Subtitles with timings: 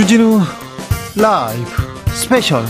[0.00, 0.40] 주진우
[1.14, 1.70] 라이브
[2.14, 2.64] 스페셜.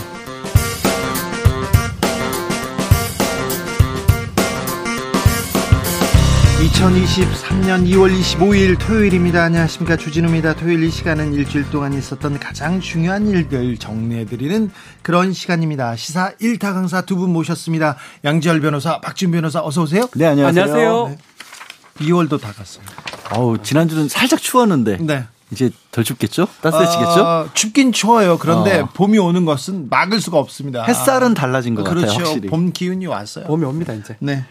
[6.60, 9.44] (2023년 2월 25일) 토요일입니다.
[9.44, 9.96] 안녕하십니까.
[9.96, 10.54] 주진우입니다.
[10.54, 14.70] 토요일 이 시간은 일주일 동안 있었던 가장 중요한 일들 정리해드리는
[15.02, 15.94] 그런 시간입니다.
[15.96, 17.96] 시사 1타 강사 두 분 모셨습니다.
[18.24, 20.08] 양지열 변호사 박지훈 변호사 어서 오세요.
[20.14, 21.08] 네 안녕하세요, 안녕하세요.
[21.08, 22.06] 네.
[22.06, 22.82] 2월도 다 갔어요.
[23.30, 24.98] 아우 지난주는 살짝 추웠는데.
[25.00, 26.46] 네 이제 덜 춥겠죠?
[26.60, 27.20] 따스해지겠죠?
[27.22, 28.38] 어, 춥긴 추워요.
[28.38, 28.88] 그런데 어.
[28.94, 30.84] 봄이 오는 것은 막을 수가 없습니다.
[30.84, 32.06] 햇살은 달라진 것 그렇죠.
[32.06, 32.24] 같아요.
[32.26, 32.48] 확실히.
[32.48, 33.46] 봄 기운이 왔어요.
[33.46, 34.16] 봄이 옵니다 이제.
[34.20, 34.44] 네.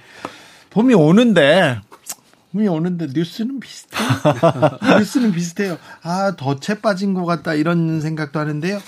[0.72, 1.80] 봄이 오는데
[2.52, 3.98] 봄이 오는데 뉴스는 비슷해.
[5.00, 5.78] 뉴스는 비슷해요.
[6.02, 8.80] 아, 덫에 빠진 것 같다 이런 생각도 하는데요.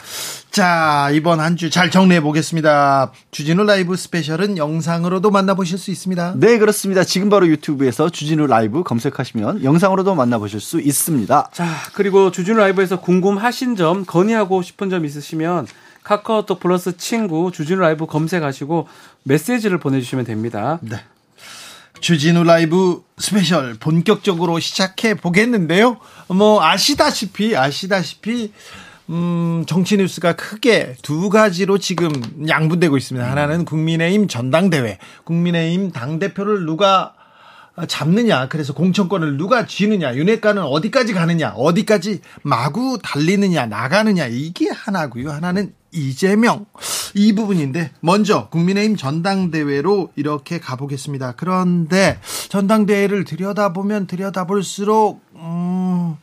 [0.49, 3.11] 자, 이번 한 주 잘 정리해 보겠습니다.
[3.31, 6.33] 주진우 라이브 스페셜은 영상으로도 만나보실 수 있습니다.
[6.37, 7.03] 네 그렇습니다.
[7.03, 11.49] 지금 바로 유튜브에서 주진우 라이브 검색하시면 영상으로도 만나보실 수 있습니다.
[11.53, 15.67] 자 그리고 주진우 라이브에서 궁금하신 점 건의하고 싶은 점 있으시면
[16.03, 18.87] 카카오톡 플러스 친구 주진우 라이브 검색하시고
[19.23, 20.79] 메시지를 보내주시면 됩니다.
[20.81, 20.97] 네.
[22.01, 25.97] 주진우 라이브 스페셜 본격적으로 시작해 보겠는데요.
[26.29, 28.51] 뭐 아시다시피 아시다시피
[29.09, 32.11] 음, 정치 뉴스가 크게 두 가지로 지금
[32.47, 33.29] 양분되고 있습니다.
[33.29, 37.13] 하나는 국민의힘 전당대회, 국민의힘 당 대표를 누가
[37.87, 45.31] 잡느냐, 그래서 공천권을 누가 쥐느냐, 윤핵관은 어디까지 가느냐, 어디까지 마구 달리느냐, 나가느냐, 이게 하나고요.
[45.31, 46.65] 하나는 이재명.
[47.13, 51.33] 이 부분인데, 먼저 국민의힘 전당대회로 이렇게 가보겠습니다.
[51.37, 56.15] 그런데 전당대회를 들여다보면 들여다볼수록, 음,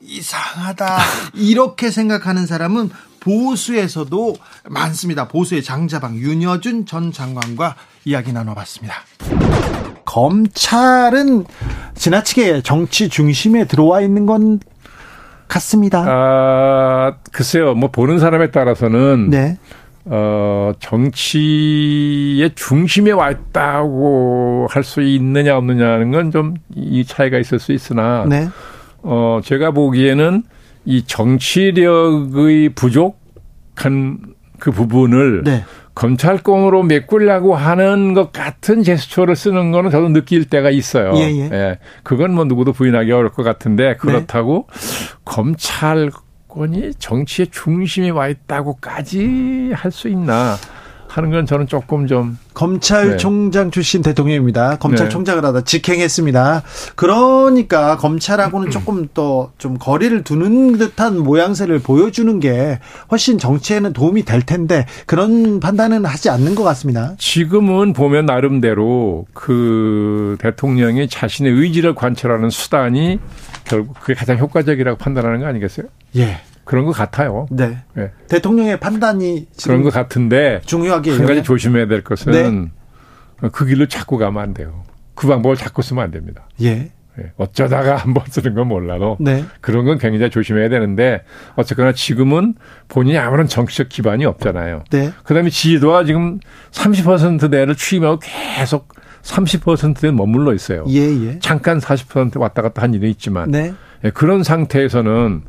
[0.00, 0.98] 이상하다.
[1.34, 4.36] 이렇게 생각하는 사람은 보수에서도
[4.68, 5.28] 많습니다.
[5.28, 8.94] 보수의 장자방 윤여준 전 장관과 이야기 나눠봤습니다.
[10.04, 11.44] 검찰은
[11.94, 14.60] 지나치게 정치 중심에 들어와 있는 건
[15.48, 16.04] 같습니다.
[16.06, 17.74] 아, 글쎄요.
[17.74, 19.58] 뭐 보는 사람에 따라서는 네.
[20.04, 27.72] 어, 정치의 중심에 와 있다고 할 수 있느냐 없느냐는 건 좀 이 차이가 있을 수
[27.72, 28.48] 있으나 네.
[29.02, 30.42] 어, 제가 보기에는
[30.84, 34.18] 이 정치력의 부족한
[34.58, 35.64] 그 부분을 네.
[35.98, 41.12] 검찰권으로 메꾸려고 하는 것 같은 제스처를 쓰는 거는 저도 느낄 때가 있어요.
[41.16, 41.78] 예, 예.
[42.04, 44.68] 그건 뭐 누구도 부인하기 어려울 것 같은데 그렇다고
[45.24, 50.56] 검찰권이 정치의 중심에 와 있다고까지 할 수 있나
[51.08, 54.76] 하는 건 저는 조금 좀 검찰총장 출신 대통령입니다.
[54.78, 56.62] 검찰총장을 하다 직행했습니다.
[56.96, 62.78] 그러니까 검찰하고는 조금 더 좀 거리를 두는 듯한 모양새를 보여주는 게
[63.10, 67.14] 훨씬 정치에는 도움이 될 텐데 그런 판단은 하지 않는 것 같습니다.
[67.18, 73.18] 지금은 보면 나름대로 그 대통령이 자신의 의지를 관철하는 수단이
[73.64, 75.86] 결국 그게 가장 효과적이라고 판단하는 거 아니겠어요?
[76.16, 76.38] 예.
[76.68, 77.46] 그런 것 같아요.
[77.50, 77.78] 네.
[77.96, 78.10] 예.
[78.28, 81.42] 대통령의 판단이 지금 그런 것 같은데 중요하게 한 가지?
[81.42, 82.70] 조심해야 될 것은
[83.40, 83.48] 네.
[83.52, 84.84] 그 길로 자꾸 가면 안 돼요.
[85.14, 86.46] 그 방법을 자꾸 쓰면 안 됩니다.
[86.60, 86.90] 예.
[87.18, 87.32] 예.
[87.38, 89.46] 어쩌다가 한 번 쓰는 건 몰라도 네.
[89.62, 91.22] 그런 건 굉장히 조심해야 되는데
[91.56, 92.54] 어쨌거나 지금은
[92.88, 94.84] 본인이 아무런 정치적 기반이 없잖아요.
[94.90, 95.10] 네.
[95.24, 96.38] 그다음에 지지도가 지금
[96.72, 98.88] 30% 내를 취임하고 계속
[99.22, 100.84] 30%에 머물러 있어요.
[100.90, 101.38] 예, 예.
[101.40, 103.72] 잠깐 40% 왔다 갔다 한 일은 있지만 네.
[104.04, 105.42] 예, 그런 상태에서는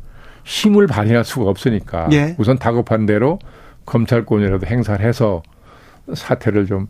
[0.50, 2.34] 힘을 발휘할 수가 없으니까 예.
[2.36, 3.38] 우선 다급한 대로
[3.86, 5.42] 검찰권이라도 행사를 해서
[6.12, 6.88] 사태를 좀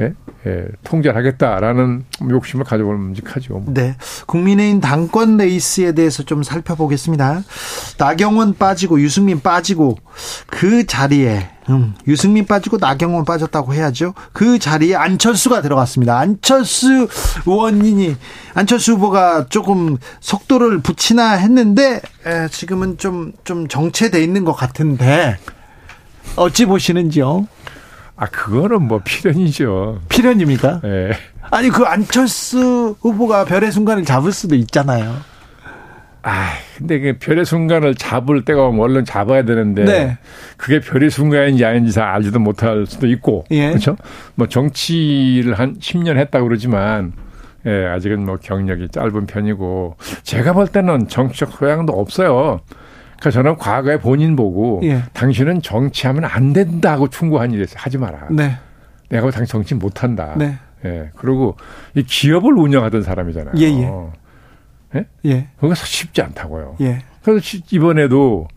[0.00, 0.14] 예?
[0.46, 3.52] 예, 통제하겠다라는 욕심을 가져보면 묵직하죠.
[3.58, 3.74] 뭐.
[3.74, 3.96] 네.
[4.26, 7.42] 국민의힘 당권 레이스에 대해서 좀 살펴보겠습니다.
[7.98, 9.98] 나경원 빠지고 유승민 빠지고
[10.46, 14.14] 그 자리에 음, 유승민 빠지고 나경원 빠졌다고 해야죠.
[14.32, 16.18] 그 자리에 안철수가 들어갔습니다.
[16.18, 17.08] 안철수
[17.46, 18.16] 의원이
[18.54, 25.38] 안철수 후보가 조금 속도를 붙이나 했는데 에, 지금은 좀좀 정체돼 있는 것 같은데
[26.36, 27.46] 어찌 보시는지요?
[28.16, 30.00] 아 그거는 뭐 필연이죠.
[30.08, 30.80] 필연입니까?
[30.84, 31.12] 예.
[31.50, 35.16] 아니 그 안철수 후보가 별의 순간을 잡을 수도 있잖아요.
[36.22, 40.18] 아, 근데 그 별의 순간을 잡을 때가 오면 얼른 잡아야 되는데 네.
[40.56, 43.70] 그게 별의 순간인지 아닌지 잘 알지도 못할 수도 있고 예.
[43.70, 43.96] 그렇죠?
[44.36, 47.12] 뭐 정치를 한 10년 했다고 그러지만
[47.66, 52.60] 예, 아직은 뭐 경력이 짧은 편이고 제가 볼 때는 정치적 소양도 없어요.
[53.18, 55.02] 그러니까 저는 과거에 본인 보고 예.
[55.12, 57.78] 당신은 정치하면 안 된다고 충고한 일이 있어요.
[57.78, 58.28] 하지 마라.
[58.30, 58.56] 네.
[59.08, 60.34] 내가 당신 정치 못 한다.
[60.36, 60.58] 네.
[60.84, 61.10] 예.
[61.14, 61.56] 그리고
[61.94, 63.54] 이 기업을 운영하던 사람이잖아요.
[63.58, 63.90] 예, 예.
[65.24, 65.48] 예.
[65.58, 66.76] 그거 쉽지 않다고요.
[66.80, 66.98] 예.
[67.22, 68.48] 그래서 시- 이번에도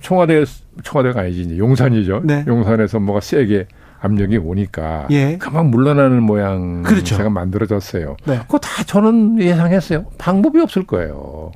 [0.00, 0.44] 청와대
[0.84, 2.22] 청와대가 아니지 이제 용산이죠.
[2.24, 2.44] 네.
[2.46, 3.66] 용산에서 뭐가 세게
[4.00, 5.36] 압력이 오니까 예.
[5.38, 7.16] 그만 물러나는 모양 그렇죠.
[7.16, 8.16] 제가 만들어졌어요.
[8.26, 8.38] 네.
[8.42, 10.06] 그거 다 저는 예상했어요.
[10.18, 11.52] 방법이 없을 거예요.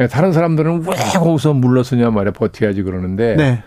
[0.00, 3.62] 예, 다른 사람들은 왜 거기서 물러서냐 말이야 버텨야지 그러는데 네.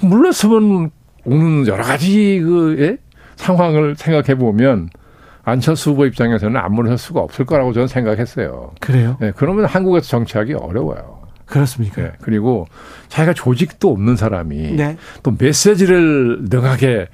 [0.00, 0.90] 물러서면
[1.24, 2.98] 오는 여러 가지 그 예?
[3.36, 4.88] 상황을 생각해 보면
[5.46, 8.72] 안철수 후보 입장에서는 안 물러설 수가 없을 거라고 저는 생각했어요.
[8.80, 9.16] 그래요?
[9.22, 11.20] 예, 그러면 한국에서 정치하기 어려워요.
[11.44, 12.02] 그렇습니까?
[12.02, 12.66] 예, 그리고
[13.08, 14.96] 자기가 조직도 없는 사람이 네.
[15.22, 17.06] 또 메시지를 능하게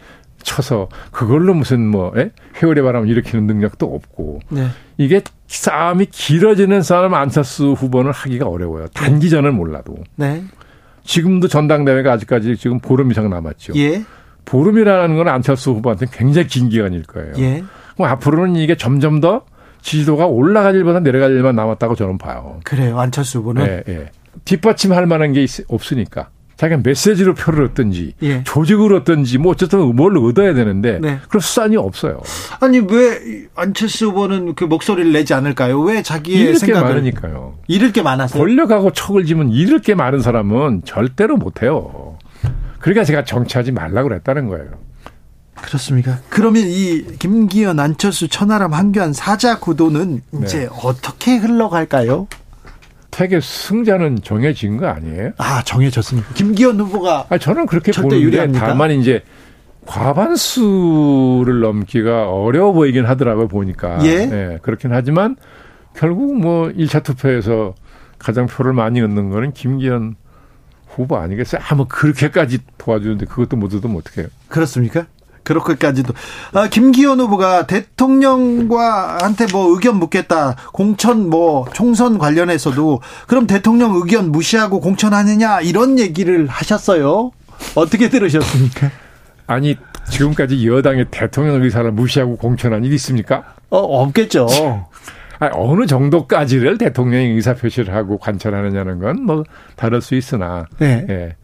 [0.42, 2.30] 쳐서 그걸로 무슨 뭐 예?
[2.56, 4.68] 회오리 바람을 일으키는 능력도 없고 네.
[4.96, 8.86] 이게 싸움이 길어지는 싸움 안철수 후보는 하기가 어려워요.
[8.94, 10.42] 단기전을 몰라도 네.
[11.04, 13.74] 지금도 전당대회가 아직까지 지금 보름 이상 남았죠.
[13.76, 14.02] 예.
[14.46, 17.34] 보름이라는 건 안철수 후보한테 굉장히 긴 기간일 거예요.
[17.38, 17.62] 예.
[17.96, 19.42] 그럼 앞으로는 이게 점점 더
[19.82, 22.60] 지지도가 올라갈 일보다 내려갈 일만 남았다고 저는 봐요.
[22.64, 22.98] 그래요.
[23.00, 23.66] 안철수 후보는.
[23.66, 24.10] 예, 예.
[24.44, 26.28] 뒷받침할 만한 게 있- 없으니까.
[26.56, 28.44] 자기가 메시지로 표를 얻든지 예.
[28.44, 31.18] 조직으로 얻든지 뭐 어쨌든 뭘 얻어야 되는데 네.
[31.28, 32.20] 그런 수단이 없어요.
[32.60, 35.80] 아니 왜 안철수 후보는 그 목소리를 내지 않을까요?
[35.80, 37.54] 왜 자기의 잃을 게 생각을 많으니까요.
[37.66, 42.16] 잃을 게 많아서 권력하고 척을 지면 잃을 게 많은 사람은 절대로 못 해요.
[42.78, 44.66] 그러니까 제가 정치하지 말라고 그랬다는 거예요.
[45.62, 46.18] 그렇습니까?
[46.28, 52.26] 그러면 이 김기현, 안철수, 천하람, 한교안 사자 구도는 이제 어떻게 흘러갈까요?
[53.10, 55.32] 퇴계 승자는 정해진 거 아니에요?
[55.36, 56.32] 아 정해졌습니까?
[56.34, 58.66] 김기현 후보가 아 저는 그렇게 보는데 유리합니까?
[58.66, 59.22] 다만 이제
[59.86, 63.98] 과반수를 넘기가 어려워 보이긴 하더라고요 보니까.
[64.04, 64.58] 예.
[64.62, 65.36] 그렇긴 하지만
[65.94, 67.74] 결국 뭐 1차 투표에서
[68.18, 70.14] 가장 표를 많이 얻는 거는 김기현
[70.88, 71.60] 후보 아니겠어요?
[71.68, 74.28] 아, 뭐 그렇게까지 도와주는데 그것도 못 얻으면 어떡해요?
[74.48, 75.06] 그렇습니까?
[75.44, 76.14] 그렇게까지도
[76.52, 84.30] 아, 김기현 후보가 대통령과 한테 뭐 의견 묻겠다 공천 뭐 총선 관련해서도 그럼 대통령 의견
[84.32, 87.30] 무시하고 공천하느냐 이런 얘기를 하셨어요.
[87.74, 88.90] 어떻게 들으셨습니까?
[89.46, 89.76] 아니
[90.10, 93.54] 지금까지 여당의 대통령 의사를 무시하고 공천한 일이 있습니까?
[93.70, 94.46] 어 없겠죠.
[95.38, 99.44] 아, 어느 정도까지를 대통령이 의사 표시를 하고 관철하느냐는 건 뭐
[99.76, 101.04] 다를 수 있으나 네.
[101.08, 101.36] 예.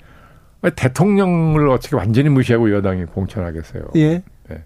[0.75, 3.83] 대통령을 어떻게 완전히 무시하고 여당이 공천하겠어요?
[3.97, 4.23] 예.
[4.51, 4.63] 예.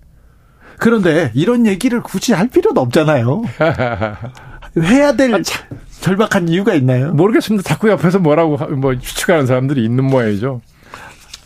[0.79, 3.43] 그런데 이런 얘기를 굳이 할 필요도 없잖아요.
[4.83, 5.43] 해야 될
[6.01, 7.13] 절박한 이유가 있나요?
[7.13, 7.63] 모르겠습니다.
[7.63, 10.61] 자꾸 옆에서 뭐라고 하- 뭐 추측하는 사람들이 있는 모양이죠.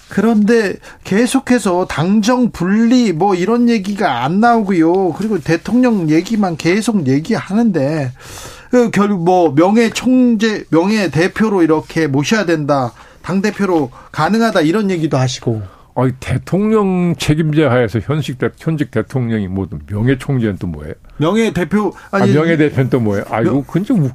[0.08, 5.12] 그런데 계속해서 당정 분리 뭐 이런 얘기가 안 나오고요.
[5.14, 8.12] 그리고 대통령 얘기만 계속 얘기하는데
[8.70, 12.92] 그 결국 뭐 명예 총재 명예 대표로 이렇게 모셔야 된다.
[13.26, 15.60] 당 대표로 가능하다 이런 얘기도 하시고.
[15.96, 20.94] 아니, 대통령 책임자 하에서 현직, 대, 현직 대통령이 뭐 명예 총재는 또 뭐예요?
[21.16, 23.24] 명예 대표 아, 아니 명예 대표는 또 뭐예요?
[23.28, 24.14] 아이고, 욱,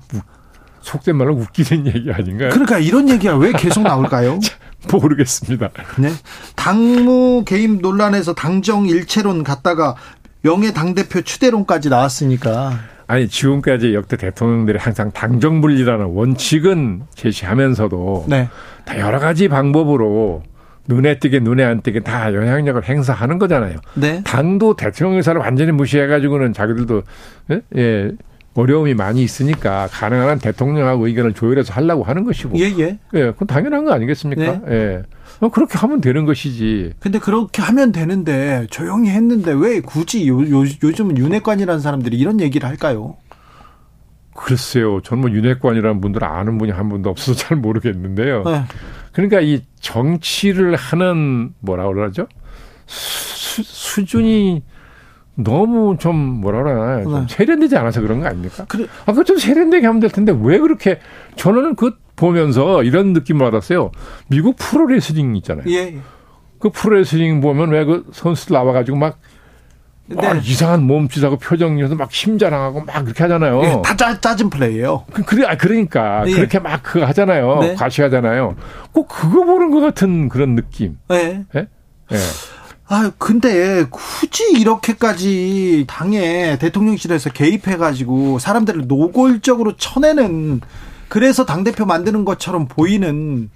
[0.79, 2.51] 속된 말로 웃기는 얘기 아닌가요?
[2.51, 4.39] 그러니까 이런 얘기가 왜 계속 나올까요?
[4.89, 5.71] 모르겠습니다.
[5.97, 6.09] 네.
[6.55, 9.95] 당무 개입 논란에서 당정 일체론 갔다가
[10.41, 12.79] 명예 당대표 추대론까지 나왔으니까.
[13.11, 18.47] 아니, 지금까지 역대 대통령들이 항상 당정분리라는 원칙은 제시하면서도 네.
[18.85, 20.43] 다 여러 가지 방법으로
[20.87, 23.75] 눈에 띄게 눈에 안 띄게 다 영향력을 행사하는 거잖아요.
[23.95, 24.21] 네.
[24.23, 27.03] 당도 대통령 의사를 완전히 무시해가지고는 자기들도
[27.51, 28.11] 예, 예,
[28.53, 33.31] 어려움이 많이 있으니까 가능한 한 대통령하고 의견을 조율해서 하려고 하는 것이고, 예, 예, 예.
[33.31, 34.61] 그건 당연한 거 아니겠습니까?
[34.69, 35.03] 예, 어,
[35.49, 36.93] 그렇게 하면 되는 것이지.
[36.99, 42.67] 근데 그렇게 하면 되는데 조용히 했는데 왜 굳이 요, 요, 요즘은 윤핵관이라는 사람들이 이런 얘기를
[42.69, 43.15] 할까요?
[44.33, 48.43] 글쎄요, 저는 뭐 윤핵관이라는 분들 아는 분이 한 분도 없어서 잘 모르겠는데요.
[48.43, 48.63] 네.
[49.11, 52.27] 그러니까 이 정치를 하는 뭐라 그러죠?
[52.85, 54.63] 수, 수준이
[55.35, 57.25] 너무 좀 뭐라 그러나 좀 네.
[57.29, 58.65] 세련되지 않아서 그런 거 아닙니까?
[58.67, 58.85] 그래.
[59.05, 60.99] 아, 그 좀 세련되게 하면 될 텐데 왜 그렇게
[61.35, 63.91] 저는 그 보면서 이런 느낌을 받았어요.
[64.27, 65.65] 미국 프로레슬링 있잖아요.
[65.71, 65.97] 예.
[66.59, 69.17] 그 프로레슬링 보면 왜 그 선수들 나와가지고 막,
[70.07, 70.41] 막 네.
[70.43, 73.63] 이상한 몸짓하고 표정이어서 막 힘자랑하고 막 그렇게 하잖아요.
[73.63, 75.05] 예, 다 짜, 짜증 플레이예요.
[75.11, 76.23] 그, 그래, 아, 그러니까.
[76.27, 76.31] 예.
[76.33, 77.59] 그렇게 막 그거 하잖아요.
[77.61, 77.73] 네.
[77.75, 78.55] 과시하잖아요.
[78.91, 80.97] 꼭 그거 보는 것 같은 그런 느낌.
[81.11, 81.43] 예.
[81.55, 81.67] 예?
[82.11, 82.17] 예.
[82.87, 90.59] 아, 근데 굳이 이렇게까지 당에 대통령실에서 개입해가지고 사람들을 노골적으로 쳐내는
[91.11, 93.49] 그래서 당대표 만드는 것처럼 보이는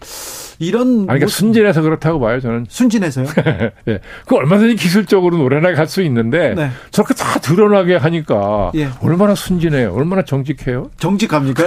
[0.60, 2.66] 이런 아니, 그러니까 모습- 순진해서 그렇다고 봐요, 저는.
[2.68, 3.28] 순진해서요?
[3.88, 4.00] 예.
[4.26, 6.70] 그 얼마든지 기술적으로 노래나 갈 수 있는데, 네.
[6.92, 8.90] 저렇게 다 드러나게 하니까, 예.
[9.02, 9.94] 얼마나 순진해요?
[9.94, 10.92] 얼마나 정직해요?
[11.00, 11.64] 정직합니까?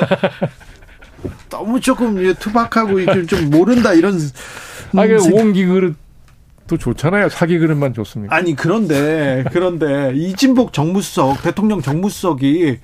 [1.48, 4.12] 너무 조금 예, 투박하고 좀 모른다 이런.
[4.14, 7.30] 음, 아, 그 생- 옹기 그릇도 좋잖아요.
[7.30, 8.36] 사기 그릇만 좋습니까?
[8.36, 12.78] 아니 그런데 그런데 이진복 정무수석 대통령 정무수석이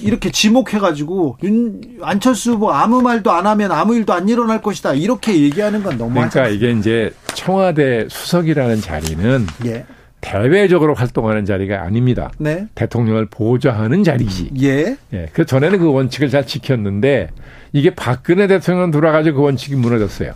[0.00, 5.40] 이렇게 지목해가지고 윤 안철수 후보 아무 말도 안 하면 아무 일도 안 일어날 것이다 이렇게
[5.40, 9.86] 얘기하는 건 너무하지 그러니까 이게 이제 청와대 수석이라는 자리는 예.
[10.20, 12.32] 대외적으로 활동하는 자리가 아닙니다.
[12.38, 12.66] 네.
[12.74, 14.50] 대통령을 보좌하는 자리지.
[14.60, 14.96] 예.
[15.12, 15.26] 예.
[15.32, 17.28] 그 전에는 그 원칙을 잘 지켰는데
[17.72, 20.32] 이게 박근혜 대통령 돌아가지고 그 원칙이 무너졌어요.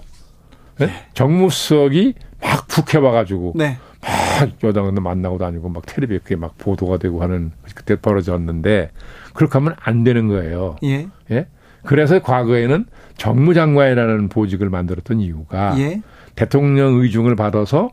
[0.82, 0.90] 예?
[1.14, 3.78] 정무수석이 막 북해봐가지고 네.
[4.02, 8.90] 막 여당을 만나고 다니고 막 텔레비에 그게 막 보도가 되고 하는 그때 벌어졌는데
[9.32, 10.76] 그렇게 하면 안 되는 거예요.
[10.82, 11.08] 예.
[11.30, 11.46] 예?
[11.84, 16.02] 그래서 과거에는 정무장관이라는 보직을 만들었던 이유가 예.
[16.34, 17.90] 대통령 의중을 받아서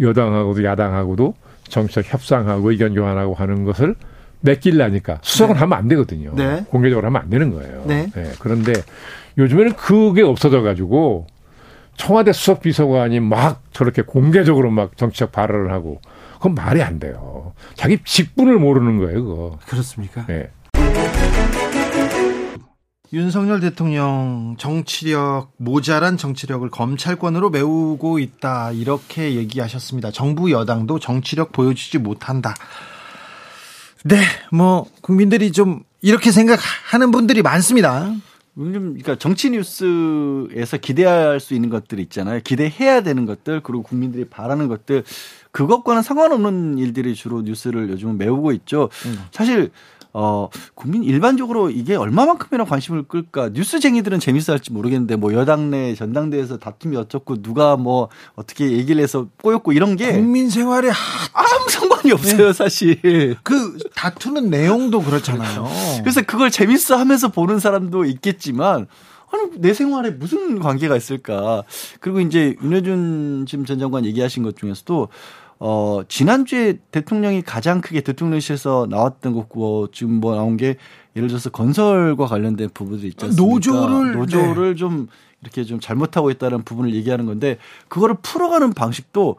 [0.00, 1.34] 여당하고도 야당하고도
[1.68, 3.94] 정책 협상하고 의견 교환하고 하는 것을
[4.40, 6.32] 맡길라니까 수석은 하면 안 되거든요.
[6.34, 6.64] 네.
[6.68, 7.84] 공개적으로 하면 안 되는 거예요.
[7.86, 8.06] 네.
[8.16, 8.72] 예, 그런데
[9.38, 11.26] 요즘에는 그게 없어져 가지고
[11.96, 16.00] 청와대 수석 비서관이 막 저렇게 공개적으로 막 정치적 발언을 하고
[16.34, 17.54] 그건 말이 안 돼요.
[17.74, 19.58] 자기 직분을 모르는 거예요, 그거.
[19.66, 20.26] 그렇습니까?
[20.28, 20.50] 예.
[23.14, 30.10] 윤석열 대통령 정치력 모자란 정치력을 검찰권으로 메우고 있다 이렇게 얘기하셨습니다.
[30.10, 32.54] 정부 여당도 정치력 보여주지 못한다.
[34.04, 34.16] 네,
[34.50, 38.12] 뭐 국민들이 좀 이렇게 생각하는 분들이 많습니다.
[38.56, 42.40] 요즘 그러니까 정치 뉴스에서 기대할 수 있는 것들이 있잖아요.
[42.44, 45.02] 기대해야 되는 것들 그리고 국민들이 바라는 것들
[45.50, 48.90] 그것과는 상관없는 일들이 주로 뉴스를 요즘은 메우고 있죠.
[49.32, 49.70] 사실
[50.16, 56.58] 어 국민 일반적으로 이게 얼마만큼이나 관심을 끌까 뉴스쟁이들은 재밌어 할지 모르겠는데 뭐 여당 내 전당대회에서
[56.58, 60.88] 다툼이 어쩌고 누가 뭐 어떻게 얘기를 해서 꼬였고 이런 게 국민 생활에
[61.32, 63.36] 아무 상관이 없어요 사실.
[63.42, 65.68] 그 다투는 내용도 그렇잖아요.
[66.00, 68.86] 그래서 그걸 재밌어 하면서 보는 사람도 있겠지만
[69.32, 71.64] 아니 내 생활에 무슨 관계가 있을까?
[71.98, 75.08] 그리고 이제 윤여준 지금 전 장관 얘기하신 것 중에서도
[75.60, 80.76] 어 지난주에 대통령이 가장 크게 대통령실에서 나왔던 거고 지금 뭐 나온 게
[81.16, 83.54] 예를 들어서 건설과 관련된 부분들이 있지 않습니까?
[83.54, 85.08] 노조를, 노조를 좀
[85.42, 87.58] 이렇게 좀 잘못하고 있다는 부분을 얘기하는 건데
[87.88, 89.36] 그거를 풀어가는 방식도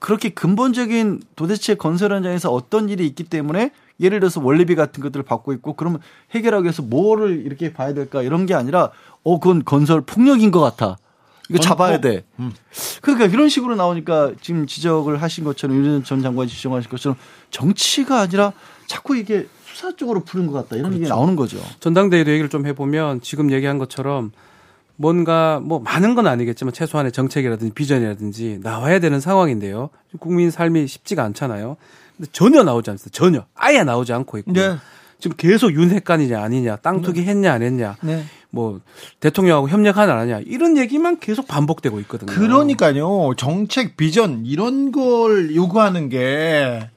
[0.00, 5.52] 그렇게 근본적인 도대체 건설 현장에서 어떤 일이 있기 때문에 예를 들어서 원리비 같은 것들을 받고
[5.54, 8.90] 있고 그러면 해결하기 위해서 뭐를 이렇게 봐야 될까 이런 게 아니라
[9.24, 10.96] 어 그건 건설 폭력인 것 같아.
[11.48, 12.24] 이거 잡아야 돼.
[13.02, 17.16] 그러니까 이런 식으로 나오니까 지금 지적을 하신 것처럼 윤 전 장관이 지적하신 것처럼
[17.50, 18.52] 정치가 아니라
[18.86, 21.58] 자꾸 이게 수사 쪽으로 푸는 것 같다 이런 게 나오는 거죠.
[21.80, 24.32] 전당대회도 얘기를 좀 해보면 지금 얘기한 것처럼
[24.96, 29.90] 뭔가 뭐 많은 건 아니겠지만 최소한의 정책이라든지 비전이라든지 나와야 되는 상황인데요.
[30.18, 31.76] 국민 삶이 쉽지가 않잖아요.
[32.16, 33.16] 근데 전혀 나오지 않습니다.
[33.16, 34.76] 전혀 아예 나오지 않고 있고 네.
[35.20, 38.24] 지금 계속 윤핵관이냐 아니냐 땅 투기 했냐 안 했냐 네.
[38.50, 38.80] 뭐
[39.20, 42.32] 대통령하고 협력하냐 안 하냐 이런 얘기만 계속 반복되고 있거든요.
[42.32, 43.32] 그러니까요.
[43.36, 46.88] 정책 비전 이런 걸 요구하는 게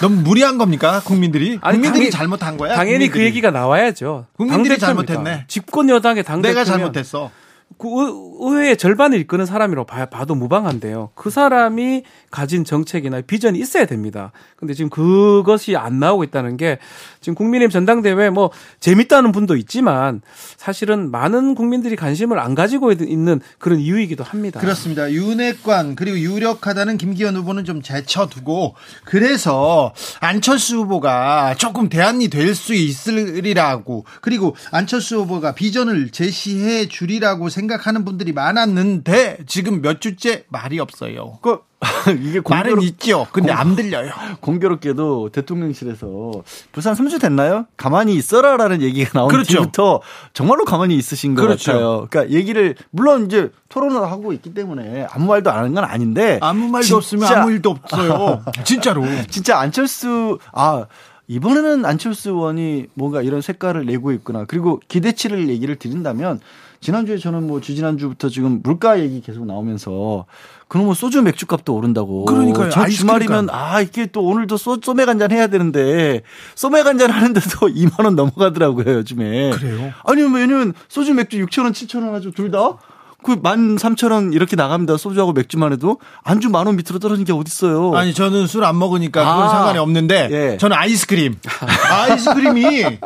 [0.00, 1.00] 너무 무리한 겁니까?
[1.04, 1.58] 국민들이?
[1.62, 2.74] 아니, 국민들이 당연히- 잘못한 거야?
[2.74, 3.24] 당연히 그 국민들이.
[3.26, 4.26] 얘기가 나와야죠.
[4.36, 5.14] 국민들이 당대표입니까?
[5.14, 5.44] 잘못했네.
[5.48, 7.30] 집권 여당의 당 내가 잘못했어.
[7.78, 11.10] 그 의- 의회의 절반을 이끄는 사람이라고 봐- 봐도 무방한데요.
[11.14, 14.32] 그 사람이 가진 정책이나 비전이 있어야 됩니다.
[14.56, 16.78] 근데 지금 그것이 안 나오고 있다는 게
[17.20, 18.50] 지금 국민의힘 전당대회 뭐
[18.80, 20.22] 재밌다는 분도 있지만
[20.56, 24.60] 사실은 많은 국민들이 관심을 안 가지고 있는 그런 이유이기도 합니다.
[24.60, 25.10] 그렇습니다.
[25.12, 28.74] 윤핵관 그리고 유력하다는 김기현 후보는 좀 제쳐두고
[29.04, 38.04] 그래서 안철수 후보가 조금 대안이 될 수 있으리라고 그리고 안철수 후보가 비전을 제시해 주리라고 생각하는
[38.04, 41.38] 분들이 많았는데 지금 몇 주째 말이 없어요.
[41.42, 41.60] 그
[42.20, 43.26] 이게 말은 공교롭, 있죠.
[43.32, 44.10] 근데 안 들려요.
[44.40, 46.32] 공교롭게도 대통령실에서
[46.72, 47.66] 부산 3주 됐나요?
[47.76, 49.60] 가만히 있어라라는 얘기가 나온 그렇죠.
[49.60, 50.00] 뒤부터
[50.34, 51.72] 정말로 가만히 있으신 것 그렇죠.
[51.72, 52.06] 같아요.
[52.10, 56.68] 그러니까 얘기를 물론 이제 토론을 하고 있기 때문에 아무 말도 안 하는 건 아닌데 아무
[56.68, 58.42] 말도 진짜- 없으면 아무 일도 없어요.
[58.64, 59.04] 진짜로.
[59.30, 60.84] 진짜 안철수 아
[61.28, 64.44] 이번에는 안철수 의원이 뭔가 이런 색깔을 내고 있구나.
[64.46, 66.40] 그리고 기대치를 얘기를 드린다면
[66.80, 70.24] 지난주에 저는 뭐 주지난주부터 지금 물가 얘기 계속 나오면서
[70.72, 72.24] 뭐 소주 맥주 값도 오른다고.
[72.24, 72.70] 그러니까요.
[72.70, 76.22] 저 주말이면 아 이게 또 오늘도 소, 소맥 한 잔 해야 되는데
[76.54, 79.50] 소맥 한 잔 하는데도 2만 원 넘어가더라고요 요즘에.
[79.50, 79.92] 그래요?
[80.06, 82.78] 아니 왜냐면 소주 맥주 6천 원 7천 원 하죠 둘 다.
[83.22, 84.96] 그럼 만 삼천 원 이렇게 나갑니다.
[84.96, 87.94] 소주하고 맥주만 해도 안주 만 원 밑으로 떨어진 게 어딨어요.
[87.94, 89.48] 아니 저는 술 안 먹으니까 그건 아.
[89.50, 90.56] 상관이 없는데 예.
[90.56, 91.36] 저는 아이스크림
[91.90, 92.98] 아이스크림이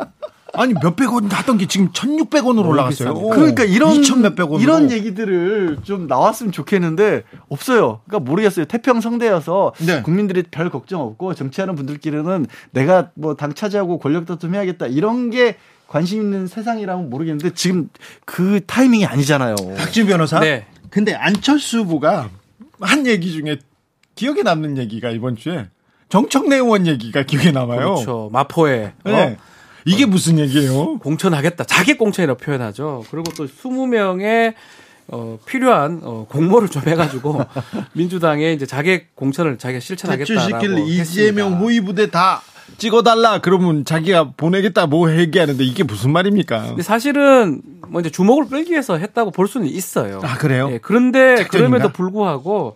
[0.57, 3.13] 아니 몇백 원 하던 게 지금 1,600원으로 올라갔어요.
[3.13, 3.29] 비쌉니다.
[3.35, 4.59] 그러니까 이런 2천 몇백 원으로.
[4.61, 8.01] 이런 얘기들을 좀 나왔으면 좋겠는데 없어요.
[8.07, 8.65] 그러니까 모르겠어요.
[8.65, 10.01] 태평 성대여서 네.
[10.01, 15.57] 국민들이 별 걱정 없고 정치하는 분들끼리는 내가 뭐 당 차지하고 권력 다툼해야겠다 이런 게
[15.87, 17.89] 관심 있는 세상이라면 모르겠는데 지금
[18.25, 19.55] 그 타이밍이 아니잖아요.
[19.77, 20.39] 박진 변호사.
[20.39, 20.65] 네.
[20.89, 22.29] 근데 안철수 후보가
[22.81, 23.57] 한 얘기 중에
[24.15, 25.67] 기억에 남는 얘기가 이번 주에
[26.09, 27.79] 정청래 의원 얘기가 기억에 남아요.
[27.95, 28.29] 그렇죠.
[28.31, 29.35] 마포에 어?
[29.85, 29.93] 네.
[29.93, 30.97] 이게 무슨 얘기예요?
[30.99, 31.63] 공천하겠다.
[31.65, 33.03] 자기 공천이라고 표현하죠.
[33.11, 34.53] 그리고 또 20명의
[35.07, 37.39] 어, 필요한 어, 공모를 좀 해가지고
[37.93, 40.79] 민주당에 이제 자객 공천을 자기가 실천하겠다라고 했습니다.
[40.81, 42.41] 이재명 호위 부대 다
[42.77, 46.69] 찍어달라 그러면 자기가 보내겠다 뭐 얘기하는데 이게 무슨 말입니까?
[46.69, 50.19] 근데 사실은 뭐 이제 주목을 끌기 위해서 했다고 볼 수는 있어요.
[50.23, 50.69] 아 그래요?
[50.71, 51.49] 예, 그런데 작전인가?
[51.69, 52.75] 그럼에도 불구하고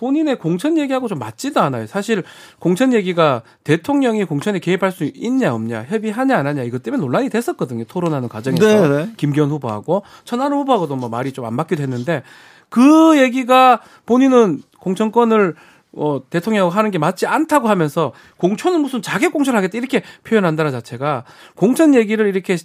[0.00, 1.86] 본인의 공천 얘기하고 좀 맞지도 않아요.
[1.86, 2.22] 사실
[2.58, 7.84] 공천 얘기가 대통령이 공천에 개입할 수 있냐 없냐, 협의하냐 안 하냐 이것 때문에 논란이 됐었거든요.
[7.84, 9.12] 토론하는 과정에서 네, 네.
[9.18, 12.22] 김기현 후보하고 천하람 후보하고도 뭐 말이 좀 안 맞기도 했는데
[12.68, 15.54] 그 얘기가 본인은 공천권을
[15.92, 21.24] 어, 대통령하고 하는 게 맞지 않다고 하면서 공천은 무슨 자객 공천을 하겠다 이렇게 표현한다는 자체가
[21.56, 22.56] 공천 얘기를 이렇게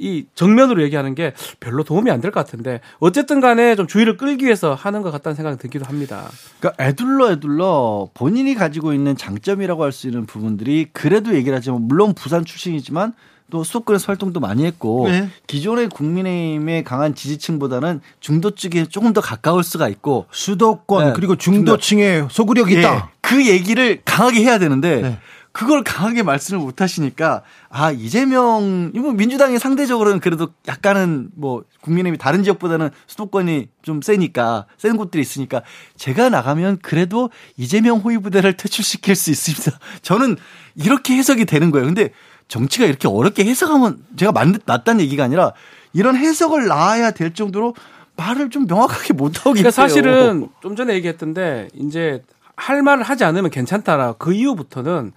[0.00, 4.44] 이 정면으로 얘기하는 게 별로 도움이 안 될 것 같은데 어쨌든 간에 좀 주의를 끌기
[4.44, 6.28] 위해서 하는 것 같다는 생각이 들기도 합니다.
[6.60, 12.14] 그러니까 애둘러 애둘러 본인이 가지고 있는 장점이라고 할 수 있는 부분들이 그래도 얘기를 하지만 물론
[12.14, 13.14] 부산 출신이지만
[13.50, 15.30] 또 수도권에서 활동도 많이 했고 네.
[15.46, 21.12] 기존의 국민의힘의 강한 지지층보다는 중도 쪽에 조금 더 가까울 수가 있고 수도권 네.
[21.16, 23.10] 그리고 중도층에 소구력이 예, 있다.
[23.22, 25.18] 그 얘기를 강하게 해야 되는데 네.
[25.58, 32.44] 그걸 강하게 말씀을 못 하시니까 아 이재명 이뭐 민주당이 상대적으로는 그래도 약간은 뭐 국민의힘이 다른
[32.44, 35.62] 지역보다는 수도권이 좀 세니까 센 곳들이 있으니까
[35.96, 39.80] 제가 나가면 그래도 이재명 호위 부대를 퇴출시킬 수 있습니다.
[40.02, 40.36] 저는
[40.76, 41.86] 이렇게 해석이 되는 거예요.
[41.86, 42.10] 근데
[42.46, 45.54] 정치가 이렇게 어렵게 해석하면 제가 맞, 맞다는 얘기가 아니라
[45.92, 47.74] 이런 해석을 놔야 될 정도로
[48.14, 49.88] 말을 좀 명확하게 못 하고 그러니까 계세요.
[49.88, 52.22] 사실은 좀 전에 얘기했던데 이제
[52.58, 55.12] 할 말을 하지 않으면 괜찮다라 그 이후부터는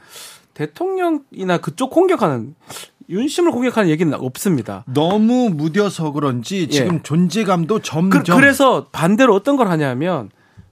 [0.53, 2.53] 대통령이나 그쪽 공격하는
[3.10, 4.86] 윤심을 공격하는 얘기는 없습니다.
[4.88, 7.01] 너무 무뎌서 그런지 지금 예.
[7.01, 10.29] 존재감도 그, 점점 그 래서 반대로 어떤 걸 하냐면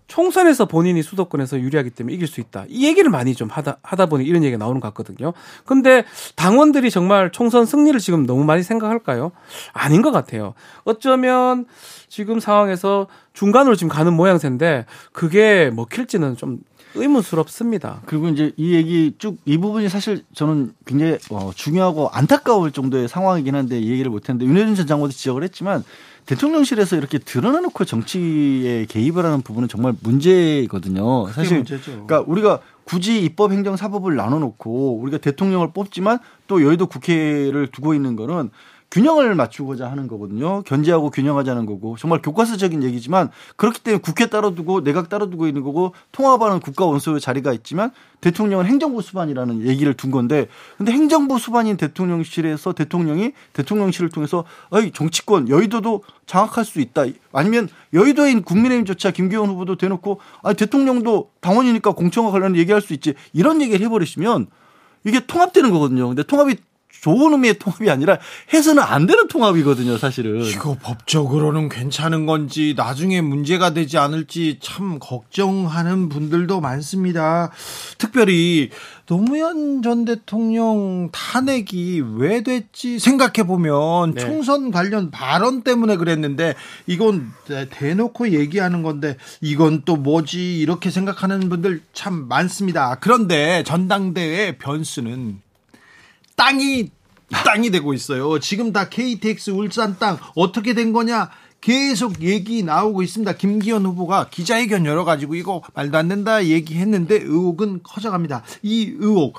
[0.09, 2.65] 총선에서 본인이 수도권에서 유리하기 때문에 이길 수 있다.
[2.67, 5.33] 이 얘기를 많이 좀 하다, 하다 보니 이런 얘기가 나오는 것 같거든요.
[5.65, 6.03] 근데
[6.35, 9.31] 당원들이 정말 총선 승리를 지금 너무 많이 생각할까요?
[9.71, 10.55] 아닌 것 같아요.
[10.83, 11.65] 어쩌면
[12.09, 16.59] 지금 상황에서 중간으로 지금 가는 모양새인데 그게 먹힐지는 좀
[16.95, 18.01] 의문스럽습니다.
[18.07, 23.53] 그리고 이제 이 얘기 쭉 이 부분이 사실 저는 굉장히 어, 중요하고 안타까울 정도의 상황이긴
[23.53, 25.83] 한데 이 얘기를 못했는데 윤여준 전 장관도 지적을 했지만
[26.25, 31.27] 대통령실에서 이렇게 드러내놓고 정치에 개입을 하는 부분은 정말 문제거든요.
[31.31, 31.91] 사실 문제죠.
[31.91, 37.93] 그러니까 우리가 굳이 입법, 행정, 사법을 나눠 놓고 우리가 대통령을 뽑지만 또 여의도 국회를 두고
[37.93, 38.49] 있는 거는
[38.91, 40.63] 균형을 맞추고자 하는 거거든요.
[40.63, 45.61] 견제하고 균형하자는 거고 정말 교과서적인 얘기지만 그렇기 때문에 국회 따로 두고 내각 따로 두고 있는
[45.61, 50.47] 거고 통합하는 국가 원수의 자리가 있지만 대통령은 행정부 수반이라는 얘기를 둔 건데
[50.77, 58.41] 근데 행정부 수반인 대통령실에서 대통령이 대통령실을 통해서 어이 정치권 여의도도 장악할 수 있다 아니면 여의도인
[58.41, 64.47] 국민의힘조차 김기현 후보도 대놓고 아 대통령도 당원이니까 공천과 관련 얘기할 수 있지 이런 얘기를 해버리시면
[65.05, 66.07] 이게 통합되는 거거든요.
[66.07, 66.57] 근데 통합이
[67.01, 68.17] 좋은 의미의 통합이 아니라
[68.53, 70.43] 해서는 안 되는 통합이거든요, 사실은.
[70.43, 77.51] 이거 법적으로는 괜찮은 건지 나중에 문제가 되지 않을지 참 걱정하는 분들도 많습니다.
[77.97, 78.69] 특별히
[79.05, 84.21] 노무현 전 대통령 탄핵이 왜 됐지 생각해 보면 네.
[84.21, 86.53] 총선 관련 발언 때문에 그랬는데
[86.85, 87.31] 이건
[87.71, 92.97] 대놓고 얘기하는 건데 이건 또 뭐지 이렇게 생각하는 분들 참 많습니다.
[92.99, 95.41] 그런데 전당대회 변수는
[96.39, 96.89] 땅이
[97.29, 98.39] 땅이 되고 있어요.
[98.39, 101.29] 지금 다 KTX 울산 땅 어떻게 된 거냐?
[101.61, 103.33] 계속 얘기 나오고 있습니다.
[103.33, 108.43] 김기현 후보가 기자회견 열어가지고 이거 말도 안 된다 얘기했는데 의혹은 커져갑니다.
[108.63, 109.37] 이 의혹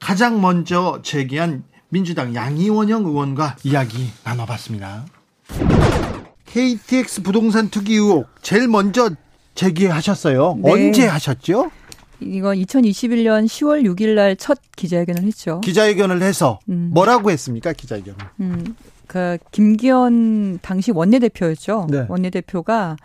[0.00, 5.06] 가장 먼저 제기한 민주당 양이원영 의원과 이야기 나눠봤습니다.
[6.46, 9.10] KTX 부동산 투기 의혹 제일 먼저
[9.54, 10.58] 제기하셨어요.
[10.60, 10.72] 네.
[10.72, 11.70] 언제 하셨죠?
[12.20, 15.60] 이건 2021년 10월 6일 날 첫 기자회견을 했죠.
[15.60, 16.90] 기자회견을 해서 음.
[16.92, 17.72] 뭐라고 했습니까?
[17.72, 18.14] 기자회견.
[18.40, 21.86] 음, 그 김기현 당시 원내대표였죠.
[21.90, 22.06] 네.
[22.08, 22.96] 원내대표가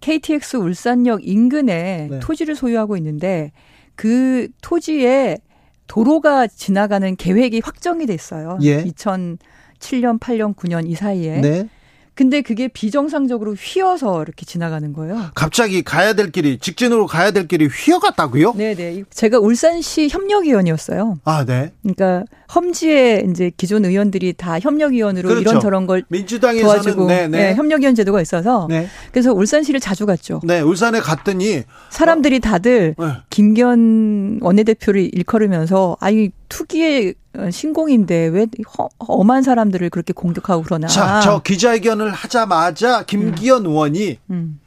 [0.00, 2.18] KTX 울산역 인근에 네.
[2.20, 3.52] 토지를 소유하고 있는데
[3.94, 5.38] 그 토지에
[5.86, 8.58] 도로가 지나가는 계획이 확정이 됐어요.
[8.62, 8.82] 예.
[8.84, 11.40] 2007년, 8년, 9년 이 사이에.
[11.40, 11.68] 네.
[12.14, 15.30] 근데 그게 비정상적으로 휘어서 이렇게 지나가는 거예요.
[15.34, 18.52] 갑자기 가야 될 길이 직진으로 가야 될 길이 휘어갔다고요?
[18.52, 19.04] 네네.
[19.10, 21.18] 제가 울산시 협력위원이었어요.
[21.24, 21.72] 아, 네.
[21.82, 25.40] 그러니까 험지에 이제 기존 의원들이 다 협력위원으로 그렇죠.
[25.40, 27.48] 이런 저런 걸 민주당에서는 도와주고 네, 네.
[27.48, 28.88] 네, 협력위원 제도가 있어서 네.
[29.10, 30.40] 그래서 울산시를 자주 갔죠.
[30.44, 33.06] 네, 울산에 갔더니 사람들이 다들 네.
[33.30, 38.46] 김기현 원내대표를 일컬으면서 아이 투기의 어, 신공인데 왜
[38.78, 40.86] 허, 험한 사람들을 그렇게 공격하고 그러나.
[40.86, 44.60] 자, 저 기자회견을 하자마자 김기현 의원이 음.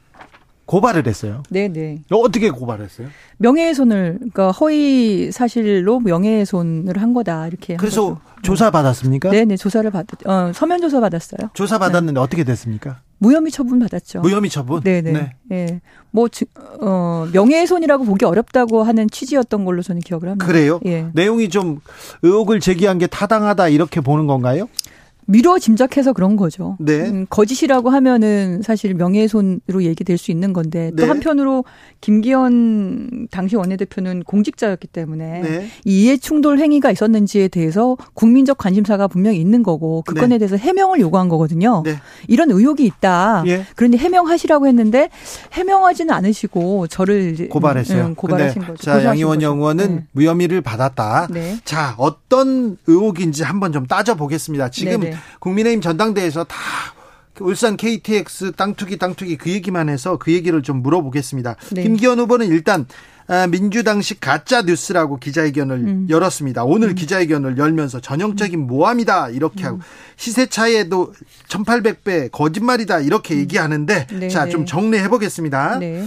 [0.66, 1.44] 고발을 했어요.
[1.48, 2.02] 네네.
[2.10, 3.08] 어떻게 고발했어요?
[3.38, 7.74] 명예훼손을 그러니까 허위 사실로 명예훼손을 한 거다 이렇게.
[7.74, 8.20] 한 그래서.
[8.42, 9.30] 조사 받았습니까?
[9.30, 11.50] 네네 조사를 받, 어 서면 조사 받았어요.
[11.54, 13.00] 조사 받았는데 어떻게 됐습니까?
[13.18, 14.20] 무혐의 처분 받았죠.
[14.20, 14.82] 무혐의 처분.
[14.82, 15.12] 네네.
[15.12, 15.32] 네.
[15.52, 15.80] 예.
[16.10, 16.28] 뭐,
[16.80, 20.46] 어, 명예훼손이라고 보기 어렵다고 하는 취지였던 걸로 저는 기억을 합니다.
[20.46, 20.80] 그래요?
[20.86, 21.06] 예.
[21.12, 21.80] 내용이 좀
[22.22, 24.68] 의혹을 제기한 게 타당하다 이렇게 보는 건가요?
[25.26, 26.76] 미뤄 짐작해서 그런 거죠.
[26.80, 27.08] 네.
[27.08, 31.08] 음, 거짓이라고 하면은 사실 명예훼손으로 얘기될 수 있는 건데 또 네.
[31.08, 31.64] 한편으로
[32.00, 35.68] 김기현 당시 원내대표는 공직자였기 때문에 네.
[35.84, 40.20] 이 이해 충돌 행위가 있었는지에 대해서 국민적 관심사가 분명히 있는 거고 그 네.
[40.20, 41.82] 건에 대해서 해명을 요구한 거거든요.
[41.84, 41.96] 네.
[42.28, 43.42] 이런 의혹이 있다.
[43.46, 43.64] 예.
[43.74, 45.10] 그런데 해명하시라고 했는데
[45.52, 48.06] 해명하지는 않으시고 저를 이제 고발했어요.
[48.06, 48.76] 음, 고발하신 거죠.
[48.76, 49.42] 자, 양희원.
[49.42, 51.28] 의원은 무혐의를 받았다.
[51.30, 51.40] 네.
[51.46, 51.60] 네.
[51.64, 54.70] 자, 어떤 의혹인지 한번 좀 따져보겠습니다.
[54.70, 55.15] 지금.
[55.40, 56.56] 국민의힘 전당대회에서 다
[57.40, 61.56] 울산 KTX 땅 투기 땅 투기 그 얘기만 해서 그 얘기를 좀 물어보겠습니다.
[61.72, 61.82] 네.
[61.82, 62.86] 김기현 후보는 일단
[63.28, 66.06] 아, 민주당식 가짜 뉴스라고 기자회견을 음.
[66.08, 66.64] 열었습니다.
[66.64, 69.66] 오늘 기자회견을 열면서 전형적인 모함이다 이렇게 음.
[69.66, 69.80] 하고
[70.16, 71.12] 시세 차이에도
[71.48, 74.50] 1,800배 거짓말이다 이렇게 얘기하는데 네, 자 네.
[74.50, 75.78] 좀 정리해 보겠습니다.
[75.80, 76.06] 네.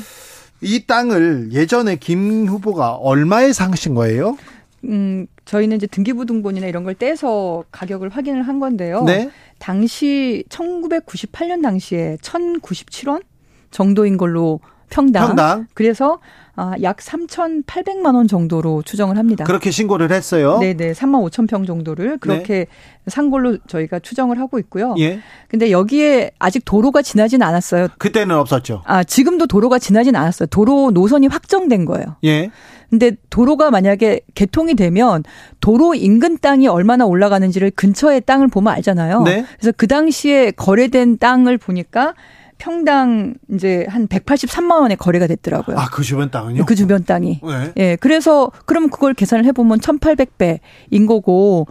[0.62, 4.38] 이 땅을 예전에 김 후보가 얼마에 사신 거예요?
[4.86, 9.04] 음, 저희는 이제 등기부등본이나 이런 걸 떼서 가격을 확인을 한 건데요.
[9.04, 9.32] 네.
[9.58, 13.24] 당시 1998년 당시에 1,097원
[13.72, 14.60] 정도인 걸로
[14.92, 15.28] 평당.
[15.28, 15.68] 평당.
[15.74, 16.20] 그래서
[16.56, 19.44] 아, 약 3,800만 원 정도로 추정을 합니다.
[19.46, 20.60] 그렇게 신고를 했어요.
[20.60, 22.68] 네 네, 3만 5천 평 정도를 그렇게
[23.08, 24.94] 산 걸로 저희가 추정을 하고 있고요.
[25.00, 25.20] 예.
[25.48, 27.88] 근데 여기에 아직 도로가 지나진 않았어요.
[27.98, 28.84] 그때는 없었죠.
[28.86, 30.48] 아, 지금도 도로가 지나진 않았어요.
[30.48, 32.18] 도로 노선이 확정된 거예요.
[32.26, 32.52] 예.
[32.90, 35.24] 근데 도로가 만약에 개통이 되면
[35.60, 39.24] 도로 인근 땅이 얼마나 올라가는지를 근처의 땅을 보면 알잖아요.
[39.24, 39.46] 네.
[39.60, 42.16] 그래서 그 당시에 거래된 땅을 보니까
[42.58, 45.78] 평당 이제 한 183만 원에 거래가 됐더라고요.
[45.78, 46.66] 아, 그 주변 땅은요?
[46.66, 47.42] 그 주변 땅이.
[47.42, 47.74] 네.
[47.78, 51.68] 예, 그래서 그럼 그걸 계산을 해 보면 1,800배인 거고,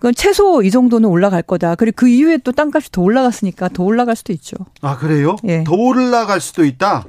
[0.00, 1.76] 그 최소 이 정도는 올라갈 거다.
[1.76, 4.56] 그리고 그 이후에 또 땅값이 더 올라갔으니까 더 올라갈 수도 있죠.
[4.82, 5.36] 아, 그래요?
[5.44, 5.62] 예.
[5.64, 7.04] 더 올라갈 수도 있다.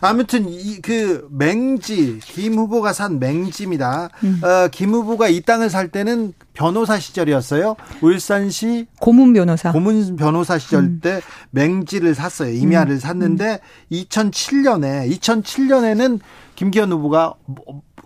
[0.00, 4.10] 아무튼 이 그 맹지 김 후보가 산 맹지입니다.
[4.24, 4.40] 음.
[4.42, 7.76] 어, 김 후보가 이 땅을 살 때는 변호사 시절이었어요.
[8.00, 9.72] 울산시 고문 변호사.
[9.72, 11.00] 고문 변호사 시절 음.
[11.02, 12.52] 때 맹지를 샀어요.
[12.52, 13.60] 임야를 샀는데
[13.92, 16.20] 2007년에 2007년에는
[16.56, 17.34] 김기현 후보가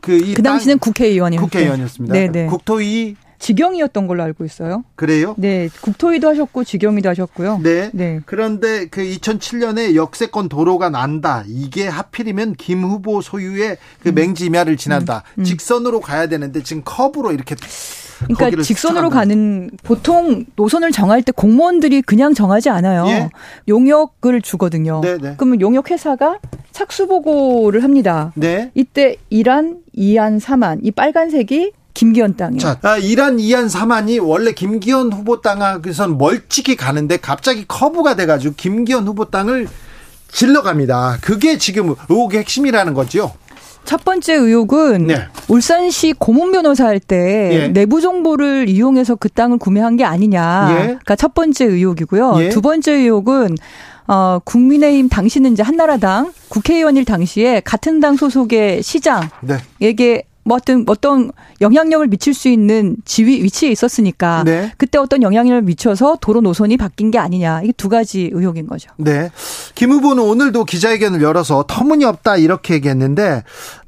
[0.01, 1.45] 그이 그 당시는 국회의원이었죠.
[1.45, 2.13] 국회의원이었습니다.
[2.13, 2.47] 네네.
[2.47, 4.83] 국토위 직영이었던 걸로 알고 있어요.
[4.97, 5.37] 그래요?
[5.39, 7.61] 네, 국토위도 하셨고 직영위도 하셨고요.
[7.63, 7.91] 네.
[7.93, 8.19] 네.
[8.27, 11.45] 그런데 그 2007년에 역세권 도로가 난다.
[11.47, 13.77] 이게 하필이면 김 후보 소유의 음.
[14.01, 15.23] 그 맹지임야를 지난다.
[15.45, 17.55] 직선으로 가야 되는데 지금 커브로 이렇게
[18.27, 19.11] 그러니까 직선으로.
[19.11, 23.07] 가는 보통 노선을 정할 때 공무원들이 그냥 정하지 않아요.
[23.07, 23.31] 예.
[23.69, 25.03] 용역을 주거든요.
[25.05, 25.35] 네, 네.
[25.37, 26.41] 그러면 용역 회사가
[26.73, 28.33] 착수 보고를 합니다.
[28.35, 28.73] 네.
[28.75, 32.61] 이때 1안, 2안, 3안 이 빨간색이 김기현 땅이에요.
[32.61, 39.07] 자, 아, 이란 이안 사만이 원래 김기현 후보 땅에선 멀찍이 가는데 갑자기 커브가 돼가지고 김기현
[39.09, 39.67] 후보 땅을
[40.29, 41.19] 질러갑니다.
[41.23, 43.33] 그게 지금 의혹의 핵심이라는 거죠.
[43.87, 45.27] 첫 번째 의혹은 네.
[45.49, 47.69] 울산시 고문 변호사 할때 예.
[47.69, 50.69] 내부 정보를 이용해서 그 땅을 구매한 게 아니냐.
[50.73, 50.75] 예.
[50.83, 52.35] 그러니까 첫 번째 의혹이고요.
[52.41, 52.49] 예.
[52.51, 53.55] 두 번째 의혹은
[54.09, 59.31] 어, 국민의힘 당시는 이제 한나라당 국회의원일 당시에 같은 당 소속의 시장에게
[59.81, 60.23] 네.
[60.47, 64.73] 뭐 어떤 어떤 영향력을 미칠 수 있는 지위 위치에 있었으니까 네.
[64.79, 68.89] 그때 어떤 영향력을 미쳐서 도로 노선이 바뀐 게 아니냐 이게 두 가지 의혹인 거죠.
[68.97, 69.31] 네.
[69.75, 73.43] 김 후보는 오늘도 기자회견을 열어서 터무니없다 이렇게 얘기했는데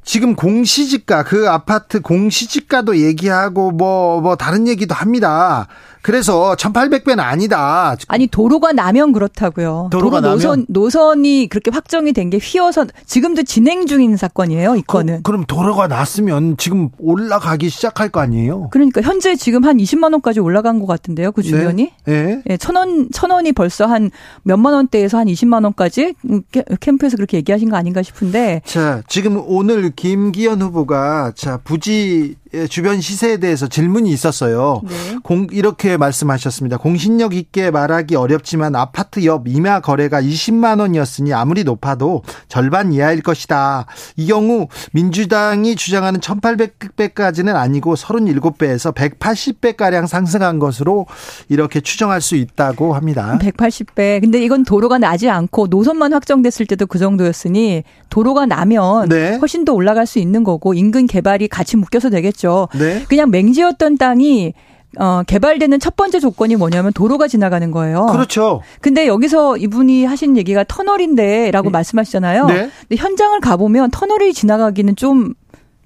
[0.08, 5.68] 지금 공시지가 그 아파트 공시지가도 얘기하고 뭐뭐 다른 얘기도 합니다.
[6.00, 7.94] 그래서 1,800배는 아니다.
[8.06, 9.88] 아니 도로가 나면 그렇다고요.
[9.90, 10.66] 도로가 도로 노선 나면?
[10.70, 14.76] 노선이 그렇게 확정이 된 게 휘어서 지금도 진행 중인 사건이에요.
[14.76, 15.22] 이 건은.
[15.24, 18.68] 그, 럼 도로가 났으면 지금 올라가기 시작할 거 아니에요?
[18.70, 21.32] 그러니까 현재 지금 한 20만 원까지 올라간 것 같은데요.
[21.32, 21.92] 그 주변이.
[22.06, 22.42] 네.
[22.48, 24.10] 예, 천 원, 천 원이 벌써 한
[24.44, 29.42] 몇만 원대에서 한 20만 원까지 음, 캠- 캠프에서 그렇게 얘기하신 거 아닌가 싶은데 자, 지금
[29.46, 32.36] 오늘 김기현 후보가 자, 부지
[32.68, 34.80] 주변 시세에 대해서 질문이 있었어요.
[34.84, 34.94] 네.
[35.22, 36.78] 공, 이렇게 말씀하셨습니다.
[36.78, 43.86] 공신력 있게 말하기 어렵지만 아파트 옆 임야 거래가 20만 원이었으니 아무리 높아도 절반 이하일 것이다.
[44.16, 51.06] 이 경우 민주당이 주장하는 1800배까지는 아니고 37배에서 180배가량 상승한 것으로
[51.48, 53.38] 이렇게 추정할 수 있다고 합니다.
[53.40, 54.20] 180배.
[54.20, 59.36] 근데 이건 도로가 나지 않고 노선만 확정됐을 때도 그 정도였으니 도로가 나면 네.
[59.36, 62.37] 훨씬 더 올라갈 수 있는 거고 인근 개발이 같이 묶여서 되겠죠.
[62.78, 63.04] 네.
[63.08, 64.54] 그냥 맹지였던 땅이
[64.98, 68.06] 어, 개발되는 첫 번째 조건이 뭐냐면 도로가 지나가는 거예요.
[68.06, 68.62] 그렇죠.
[68.80, 72.46] 근데 여기서 이분이 하신 얘기가 터널인데라고 말씀하시잖아요.
[72.46, 72.70] 네.
[72.88, 75.34] 근데 현장을 가보면 터널이 지나가기는 좀,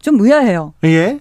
[0.00, 0.72] 좀 의아해요.
[0.84, 1.18] 예.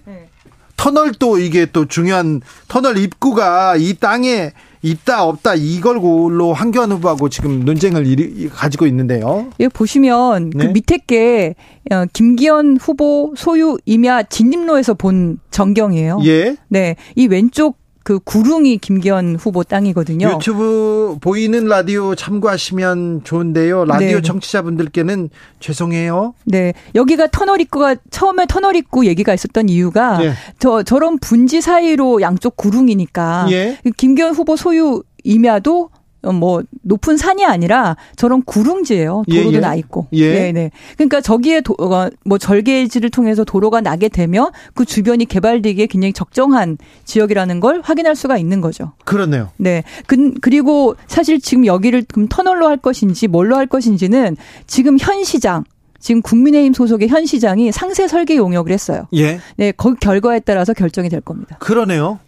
[0.76, 8.06] 터널도 이게 또 중요한 터널 입구가 이 땅에 있다 없다 이걸로 한교안 후보하고 지금 논쟁을
[8.06, 9.48] 일 가지고 있는데요.
[9.60, 10.66] 예, 보시면 네.
[10.66, 11.54] 그 밑에 게
[11.90, 16.20] 어, 김기현 후보 소유 임야 진입로에서 본 전경이에요.
[16.24, 16.56] 예.
[16.68, 20.32] 네, 이 왼쪽 그 구릉이 김기현 후보 땅이거든요.
[20.34, 23.84] 유튜브 보이는 라디오 참고하시면 좋은데요.
[23.84, 24.22] 라디오 네.
[24.22, 26.34] 청취자분들께는 죄송해요.
[26.44, 30.32] 네, 여기가 터널 입구가 처음에 터널 입구 얘기가 있었던 이유가 예.
[30.58, 33.78] 저 저런 분지 사이로 양쪽 구릉이니까 예.
[33.96, 39.24] 김기현 후보 소유 임야도 어, 뭐 높은 산이 아니라 저런 구릉지예요.
[39.28, 39.60] 예, 도로도 예.
[39.60, 40.06] 나 있고.
[40.12, 40.32] 예.
[40.32, 40.70] 네, 네.
[40.96, 46.78] 그러니까 저기에 도, 어, 뭐 절개지를 통해서 도로가 나게 되면 그 주변이 개발되기에 굉장히 적정한
[47.04, 48.92] 지역이라는 걸 확인할 수가 있는 거죠.
[49.04, 49.50] 그렇네요.
[49.56, 49.82] 네.
[50.06, 55.64] 그, 그리고 사실 지금 여기를 그럼 터널로 할 것인지 뭘로 할 것인지는 지금 현 시장
[56.02, 59.06] 지금 국민의힘 소속의 현 시장이 상세 설계 용역을 했어요.
[59.14, 59.40] 예.
[59.56, 61.56] 네, 그 결과에 따라서 결정이 될 겁니다.
[61.60, 62.18] 그러네요.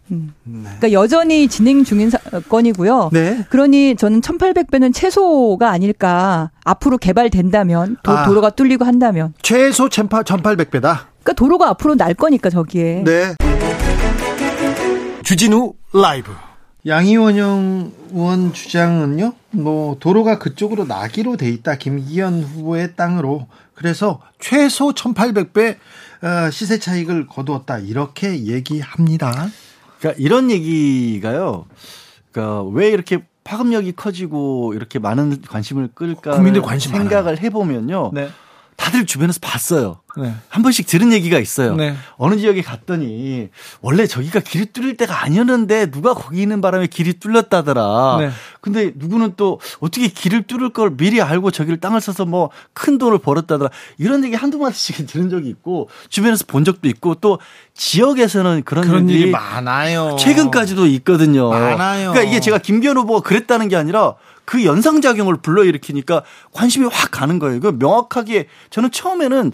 [0.44, 3.10] 그러니까 여전히 진행 중인 사건이고요.
[3.12, 3.44] 네.
[3.50, 6.52] 그러니 저는 1800배는 최소가 아닐까.
[6.62, 8.24] 앞으로 개발된다면 도, 아.
[8.26, 9.34] 로가 뚫리고 한다면.
[9.42, 10.80] 최소 1800배다.
[10.80, 13.02] 그러니까 도로가 앞으로 날 거니까 저기에.
[13.04, 13.34] 네.
[15.24, 16.30] 주진우 라이브.
[16.86, 21.76] 양이원영 의원 주장은요, 뭐, 도로가 그쪽으로 나기로 돼 있다.
[21.76, 23.46] 김기현 후보의 땅으로.
[23.74, 25.76] 그래서 최소 1800배
[26.22, 27.78] 어, 시세 차익을 거두었다.
[27.78, 29.48] 이렇게 얘기합니다.
[29.98, 31.66] 그러니까 이런 얘기가요.
[32.30, 38.12] 그러니까 왜 이렇게 파급력이 커지고 이렇게 많은 관심을 끌까 국민들 관심 생각을 해보면요.
[38.14, 38.30] 네.
[38.76, 40.00] 다들 주변에서 봤어요.
[40.16, 40.32] 네.
[40.48, 41.74] 한 번씩 들은 얘기가 있어요.
[41.74, 41.96] 네.
[42.16, 43.48] 어느 지역에 갔더니
[43.80, 48.18] 원래 저기가 길이 뚫릴 때가 아니었는데 누가 거기 있는 바람에 길이 뚫렸다더라.
[48.20, 48.30] 네.
[48.60, 53.18] 근데 누구는 또 어떻게 길을 뚫을 걸 미리 알고 저기를 땅을 써서 뭐 큰 돈을
[53.18, 53.70] 벌었다더라.
[53.98, 57.38] 이런 얘기 한두 마디씩 들은 적이 있고 주변에서 본 적도 있고 또
[57.74, 60.16] 지역에서는 그런, 그런 일이 많아요.
[60.18, 61.50] 최근까지도 있거든요.
[61.50, 62.10] 많아요.
[62.12, 67.60] 그러니까 이게 제가 김기현 후보가 그랬다는 게 아니라 그 연상작용을 불러일으키니까 관심이 확 가는 거예요.
[67.60, 69.52] 그 명확하게 저는 처음에는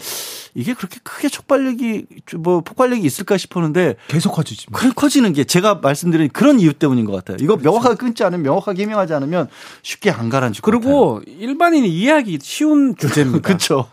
[0.53, 2.05] 이게 그렇게 크게 촉발력이
[2.37, 4.67] 뭐 폭발력이 있을까 싶었는데 계속 커지지.
[4.69, 4.79] 뭐.
[4.79, 7.37] 그런 커지는 게 제가 말씀드린 그런 이유 때문인 것 같아요.
[7.39, 9.47] 이거 명확하게 끊지 않으면 명확하게 해명하지 않으면
[9.81, 10.81] 쉽게 안 가라앉을 것 같아요.
[10.81, 13.41] 그리고 일반인이 이해하기 쉬운 주제입니다.
[13.47, 13.89] 그렇죠.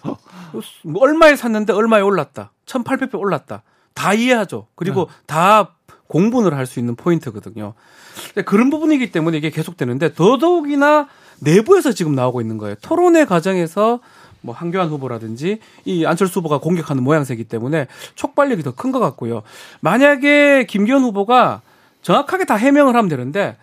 [0.83, 2.53] 뭐 얼마에 샀는데 얼마에 올랐다.
[2.67, 3.63] 1800배 올랐다.
[3.95, 4.69] 다 이해하죠.
[4.75, 5.75] 그리고 다
[6.09, 7.75] 공분을 할 수 있는 포인트거든요.
[8.35, 11.09] 근데 그런 부분이기 때문에 이게 계속되는데 더더욱이나
[11.41, 12.75] 내부에서 지금 나오고 있는 거예요.
[12.83, 14.01] 토론회 과정에서
[14.41, 19.43] 뭐 한교안 후보라든지 이 안철수 후보가 공격하는 모양새이기 때문에 촉발력이 더 큰 것 같고요.
[19.81, 21.63] 만약에 김기현 후보가
[22.03, 23.57] 정확하게 다 해명을 하면 되는데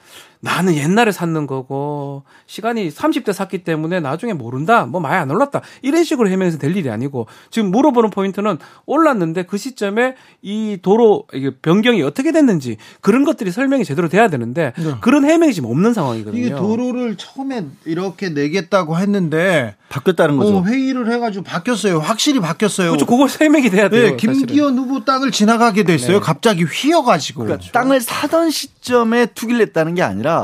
[0.46, 4.86] 나는 옛날에 샀는 거고 시간이 30대 샀기 때문에 나중에 모른다.
[4.86, 5.62] 뭐 많이 안 올랐다.
[5.82, 11.50] 이런 식으로 해명해서 될 일이 아니고 지금 물어보는 포인트는 올랐는데 그 시점에 이 도로 이게
[11.50, 16.40] 변경이 어떻게 됐는지 그런 것들이 설명이 제대로 돼야 되는데 그런 해명이 지금 없는 상황이거든요.
[16.40, 20.58] 이게 도로를 처음에 이렇게 내겠다고 했는데 바뀌었다는 거죠.
[20.58, 22.00] 어, 회의를 해가지고 바뀌었어요.
[22.00, 22.90] 확실히 바뀌었어요.
[22.92, 23.06] 그렇죠.
[23.08, 24.12] 그거 설명이 돼야 돼요.
[24.12, 26.20] 네, 김기현 후보 땅을 지나가게 됐어요.
[26.20, 27.46] 갑자기 휘어가지고.
[27.46, 30.35] 그러니까 땅을 사던 시점에 투기를 했다는 게 아니라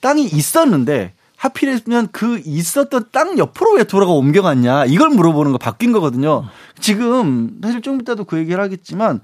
[0.00, 6.44] 땅이 있었는데 하필이면 그 있었던 땅 옆으로 왜 돌아가 옮겨갔냐 이걸 물어보는 거 바뀐 거거든요.
[6.80, 9.20] 지금 사실 좀 이따도 그 얘기를 하겠지만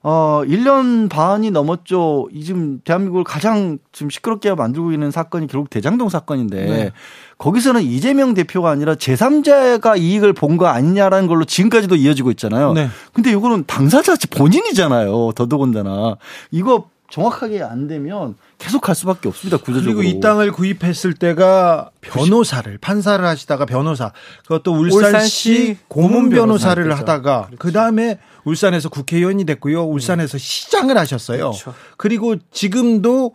[0.00, 2.28] 어 1년 반이 넘었죠.
[2.32, 6.90] 이 지금 대한민국을 가장 지금 시끄럽게 만들고 있는 사건이 결국 대장동 사건인데 네.
[7.38, 12.72] 거기서는 이재명 대표가 아니라 제3자가 이익을 본 거 아니냐라는 걸로 지금까지도 이어지고 있잖아요.
[12.74, 12.88] 네.
[13.12, 15.32] 근데 이거는 당사자 본인이잖아요.
[15.34, 16.16] 더더군다나
[16.52, 19.56] 이거 정확하게 안 되면 계속 갈 수밖에 없습니다.
[19.56, 19.96] 구조적으로.
[19.96, 27.50] 그리고 이 땅을 구입했을 때가 변호사를 판사를 하시다가 변호사 그것도 울산시 고문 변호사를 변호사 하다가
[27.58, 29.84] 그 다음에 울산에서 국회의원이 됐고요.
[29.84, 31.50] 울산에서 시장을 하셨어요.
[31.50, 31.74] 그렇죠.
[31.96, 33.34] 그리고 지금도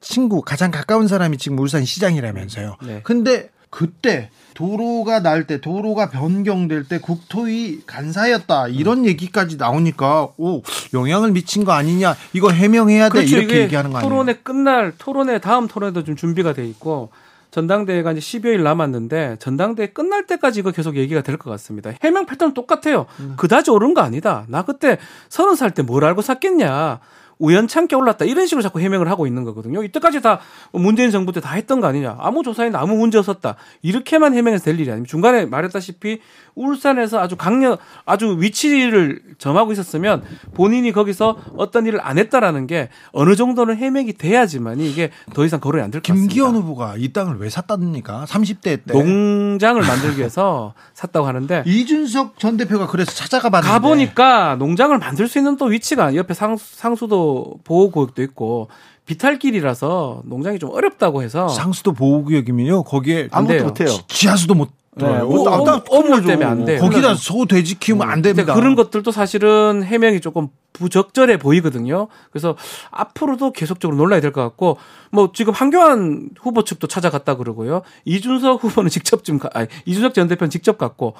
[0.00, 2.76] 친구 가장 가까운 사람이 지금 울산 시장이라면서요.
[2.82, 3.00] 네.
[3.04, 11.30] 근데 그때 도로가 날 때 도로가 변경될 때 국토위 간사였다 이런 얘기까지 나오니까 오 영향을
[11.30, 13.36] 미친 거 아니냐 이거 해명해야 돼 그렇죠.
[13.36, 14.10] 이렇게 얘기하는 거 아니에요?
[14.10, 17.10] 토론회 끝날 토론회 다음 토론회도 좀 준비가 돼 있고
[17.52, 21.92] 전당대회가 이제 10여일 남았는데 전당대회 끝날 때까지 이거 계속 얘기가 될 것 같습니다.
[22.02, 23.06] 해명 패턴 똑같아요.
[23.20, 23.34] 음.
[23.38, 24.44] 그다지 오른 거 아니다.
[24.48, 26.98] 나 그때 서른 살 때 뭘 알고 샀겠냐.
[27.38, 29.82] 우연찮게 올랐다 이런 식으로 자꾸 해명을 하고 있는 거거든요.
[29.82, 30.40] 이때까지 다
[30.72, 32.16] 문재인 정부 때 다 했던 거 아니냐.
[32.18, 33.56] 아무 조사에는 아무 문제 없었다.
[33.82, 35.10] 이렇게만 해명해서 될 일이 아닙니다.
[35.10, 36.20] 중간에 말했다시피
[36.58, 40.22] 울산에서 아주 강력 아주 위치를 점하고 있었으면
[40.54, 45.82] 본인이 거기서 어떤 일을 안 했다라는 게 어느 정도는 해명이 돼야지만이 이게 더 이상 거론이
[45.84, 46.28] 안 될 것 같습니다.
[46.34, 48.24] 김기현 후보가 이 땅을 왜 샀답니까?
[48.28, 48.92] 30대 때.
[48.92, 55.28] 농장을 만들기 위해서 샀다고 하는데 이준석 전 대표가 그래서 찾아가 봤는데 가 보니까 농장을 만들
[55.28, 58.68] 수 있는 또 위치가 옆에 상, 상수도 보호구역도 있고
[59.06, 62.82] 비탈길이라서 농장이 좀 어렵다고 해서 상수도 보호구역이면요.
[62.84, 63.64] 거기에 안 아무것도.
[63.64, 63.88] 못해요.
[63.88, 65.26] 지- 지하수도 못 들어요.
[65.26, 66.78] 뭐, 어, 나- 어, 어물 때문에 안 돼.
[66.78, 68.54] 거기다 소 돼지 키우면 안 됩니다.
[68.54, 72.08] 그런 것들도 사실은 해명이 조금 부적절해 보이거든요.
[72.30, 72.56] 그래서
[72.90, 74.76] 앞으로도 계속적으로 놀라야 될것 같고,
[75.10, 77.82] 뭐 지금 한교안 후보 측도 찾아갔다 그러고요.
[78.04, 81.14] 이준석 후보는 직접 좀, 가, 아니, 이준석 전 대표는 직접 갔고,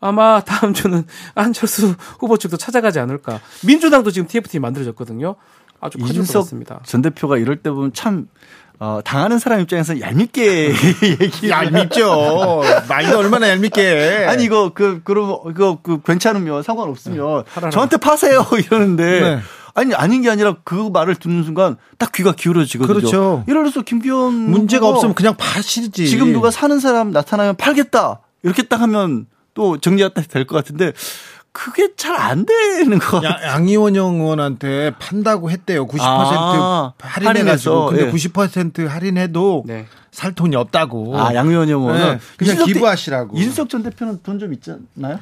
[0.00, 3.40] 아마 다음 주는 안철수 후보 측도 찾아가지 않을까.
[3.64, 5.36] 민주당도 지금 TFT 만들어졌거든요.
[5.80, 6.32] 아주 이준석.
[6.84, 8.28] 전 대표가 이럴 때 보면 참
[8.84, 10.72] 어, 당하는 사람 입장에서 얄밉게
[11.20, 11.48] 얘기.
[11.48, 12.62] 얄밉죠.
[12.88, 13.80] 말도 얼마나 얄밉게.
[13.80, 14.24] 해.
[14.26, 17.70] 아니 이거 그 그럼 이거 그 괜찮으면 상관없으면 팔아라.
[17.70, 19.38] 저한테 파세요 이러는데 네.
[19.74, 22.98] 아니 아닌 게 아니라 그 말을 듣는 순간 딱 귀가 기울어지거든요.
[22.98, 23.44] 그렇죠.
[23.46, 26.08] 들어서 김기현 문제가 없으면 그냥 파시지.
[26.08, 30.92] 지금 누가 사는 사람 나타나면 팔겠다 이렇게 딱 하면 또 정리가 딱될것 같은데
[31.52, 33.30] 그게 잘 안 되는 것 같아요.
[33.30, 35.86] 야- 양이원영 의원한테 판다고 했대요.
[35.86, 37.28] 90% 아, 할인해가지고.
[37.28, 38.10] 할인해서, 근데 예.
[38.10, 39.86] 90% 할인해도 네.
[40.10, 41.18] 살 돈이 없다고.
[41.18, 42.04] 아 양의원 의원은 네,
[42.36, 43.36] 그냥 이준석 대- 기부하시라고.
[43.36, 45.20] 이준석 전 대표는 돈 좀 있잖아요.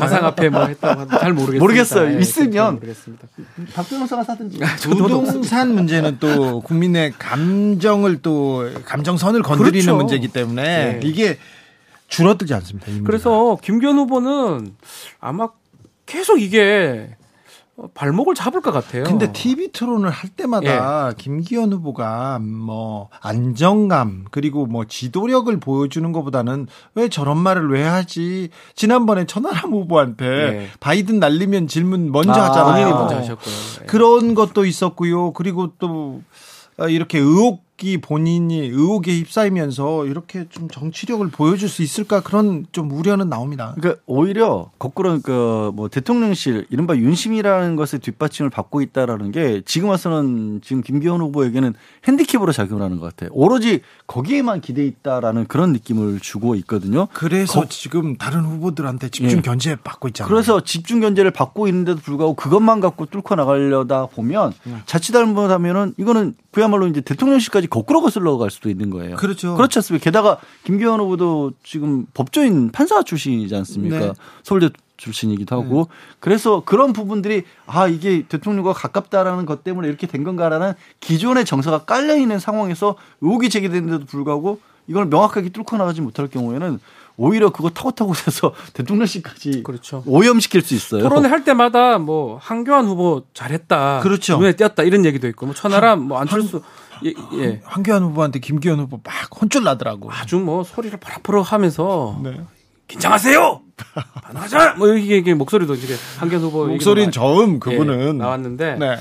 [0.00, 1.58] 가상화폐 뭐 했다고 잘 모르겠습니다.
[1.62, 2.14] 모르겠어요.
[2.16, 2.52] 예, 있으면.
[2.52, 3.28] 잘 모르겠습니다.
[3.74, 4.58] 박 변호사가 사든지.
[4.80, 9.96] 부동산 문제는 또 국민의 감정을 또 감정선을 건드리는 그렇죠.
[9.96, 11.00] 문제이기 때문에 네.
[11.04, 11.36] 이게
[12.08, 12.90] 줄어들지 않습니다.
[13.04, 14.74] 그래서 김기현 후보는
[15.20, 15.48] 아마
[16.06, 17.14] 계속 이게
[17.94, 19.04] 발목을 잡을 것 같아요.
[19.04, 26.66] 근데 TV 토론을 할 때마다 김기현 후보가 뭐 안정감 그리고 뭐 지도력을 보여주는 것보다는
[26.96, 28.48] 왜 저런 말을 왜 하지?
[28.74, 30.68] 지난번에 천하람 후보한테 네.
[30.80, 32.90] 바이든 날리면 질문 먼저 아, 하잖아요.
[32.90, 33.54] 먼저 하셨고요.
[33.82, 33.86] 예.
[33.86, 35.32] 그런 것도 있었고요.
[35.34, 36.22] 그리고 또
[36.78, 42.90] 아, 이렇게 의혹 이 본인이 의혹에 휩싸이면서 이렇게 좀 정치력을 보여줄 수 있을까 그런 좀
[42.90, 43.74] 우려는 나옵니다.
[43.78, 50.82] 그러니까 오히려 거꾸로 그뭐 대통령실 이른바 윤심이라는 것의 뒷받침을 받고 있다라는 게 지금 와서는 지금
[50.82, 51.74] 김기현 후보에게는
[52.06, 53.30] 핸디캡으로 작용을 하는 것 같아요.
[53.32, 57.06] 오로지 거기에만 기대 있다라는 그런 느낌을 주고 있거든요.
[57.12, 59.42] 그래서 지금 다른 후보들한테 집중 예.
[59.42, 60.28] 견제 받고 있잖아요.
[60.28, 64.52] 그래서 집중 견제를 받고 있는데도 불구하고 그것만 갖고 뚫고 나가려다 보면
[64.86, 69.16] 자칫 잘못하면은 이거는 그야말로 이제 대통령실까지 거꾸로 거슬러 갈 수도 있는 거예요.
[69.16, 69.54] 그렇죠.
[69.54, 70.04] 그렇지 않습니까?
[70.04, 73.98] 게다가 김기현 후보도 지금 법조인 판사 출신이지 않습니까?
[73.98, 74.12] 네.
[74.42, 75.88] 서울대 출신이기도 하고
[76.20, 82.16] 그래서 그런 부분들이 아 이게 대통령과 가깝다라는 것 때문에 이렇게 된 건가라는 기존의 정서가 깔려
[82.16, 86.80] 있는 상황에서 의혹이 제기되는데도 불구하고 이걸 명확하게 뚫고 나가지 못할 경우에는
[87.20, 90.02] 오히려 그거 타고 타고 해서 대통령실까지 그렇죠.
[90.06, 91.02] 오염시킬 수 있어요.
[91.02, 94.00] 토론회 할 때마다 뭐 한교안 후보 잘했다.
[94.00, 94.38] 그렇죠.
[94.38, 96.62] 눈에 띄었다 이런 얘기도 있고 뭐 천하람 뭐 안철수
[97.04, 97.60] 예, 예.
[97.64, 100.10] 황교안 후보한테 김기현 후보 막 혼쭐 나더라고.
[100.12, 102.40] 아주 뭐 소리를 파라파라 하면서 네.
[102.86, 103.60] 긴장하세요.
[104.22, 104.74] 반하자.
[104.78, 108.96] 뭐 이게, 이게 목소리도 이제 한교안 후보 목소리는 저음 나- 그분은 예, 나왔는데 네.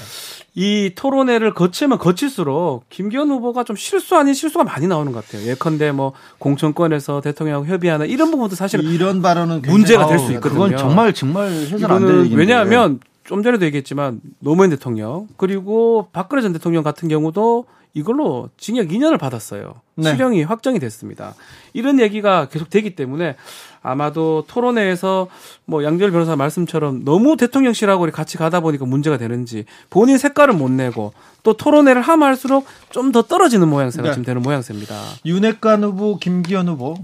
[0.60, 5.48] 이 토론회를 거치면 거칠수록 김기현 후보가 좀 실수 아닌 실수가 많이 나오는 것 같아요.
[5.48, 10.60] 예컨대 뭐 공천권에서 대통령하고 협의하는 이런 부분도 사실 이런 발언은 문제가 될 수 있거든요.
[10.66, 12.36] 그건 정말 정말 해서는 안될 이거는 얘기인데.
[12.36, 17.66] 왜냐하면 좀 전에도 얘기했지만 노무현 대통령 그리고 박근혜 전 대통령 같은 경우도
[17.98, 19.82] 이걸로 징역 2년을 받았어요.
[19.96, 20.12] 네.
[20.12, 21.34] 실형이 확정이 됐습니다.
[21.74, 23.36] 이런 얘기가 계속 되기 때문에
[23.82, 25.28] 아마도 토론회에서
[25.66, 31.14] 뭐 양절 변호사 말씀처럼 너무 대통령실하고 같이 가다 보니까 문제가 되는지 본인 색깔을 못 내고
[31.42, 34.12] 또 토론회를 하면 할수록 좀 더 떨어지는 모양새가 네.
[34.12, 34.94] 지금 되는 모양새입니다.
[35.26, 36.98] 윤핵관 후보, 김기현 후보.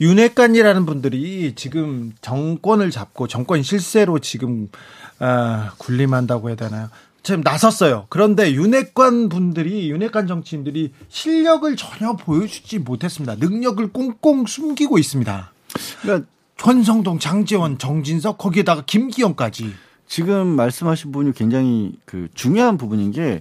[0.00, 4.68] 윤핵관이라는 분들이 지금 정권을 잡고 정권 실세로 지금
[5.18, 6.88] 아, 군림한다고 해야 되나요?
[7.24, 8.06] 지금 나섰어요.
[8.10, 13.34] 그런데 윤핵관 분들이 윤핵관 정치인들이 실력을 전혀 보여주지 못했습니다.
[13.36, 15.52] 능력을 꽁꽁 숨기고 있습니다.
[16.02, 16.28] 그러니까
[16.60, 19.72] 권성동, 장재원, 정진석 거기에다가 김기현까지.
[20.06, 23.40] 지금 말씀하신 부분이 굉장히 그 중요한 부분인 게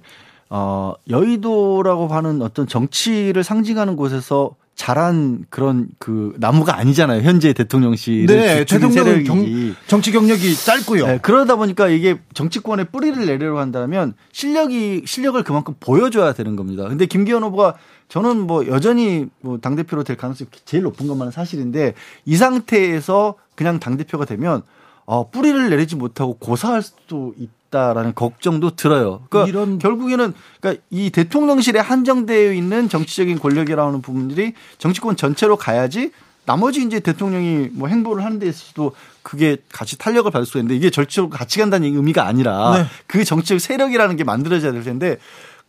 [0.50, 7.22] 어, 여의도라고 하는 어떤 정치를 상징하는 곳에서 자란 그런 그 나무가 아니잖아요.
[7.22, 9.24] 현재 대통령실의 네, 대통령.
[9.24, 11.08] 경, 정치 경력이 짧고요.
[11.08, 16.88] 네, 그러다 보니까 이게 정치권에 뿌리를 내려고 한다면 실력이 실력을 그만큼 보여줘야 되는 겁니다.
[16.88, 17.76] 근데 김기현 후보가
[18.10, 21.94] 저는 뭐 여전히 뭐당 대표로 될 가능성이 제일 높은 것만은 사실인데
[22.26, 24.64] 이 상태에서 그냥 당 대표가 되면
[25.06, 29.22] 어, 뿌리를 내리지 못하고 고사할 수도 있다라는 걱정도 들어요.
[29.30, 36.12] 그러니까 이런- 결국에는 그러니까 이 대통령실에 한정되어 있는 정치적인 권력이라는 부분들이 정치권 전체로 가야지
[36.46, 40.90] 나머지 이제 대통령이 뭐 행보를 하는 데 있어서도 그게 같이 탄력을 받을 수가 있는데 이게
[40.90, 42.86] 절대적으로 같이 간다는 의미가 아니라 네.
[43.08, 45.18] 그 정치적 세력이라는 게 만들어져야 될 텐데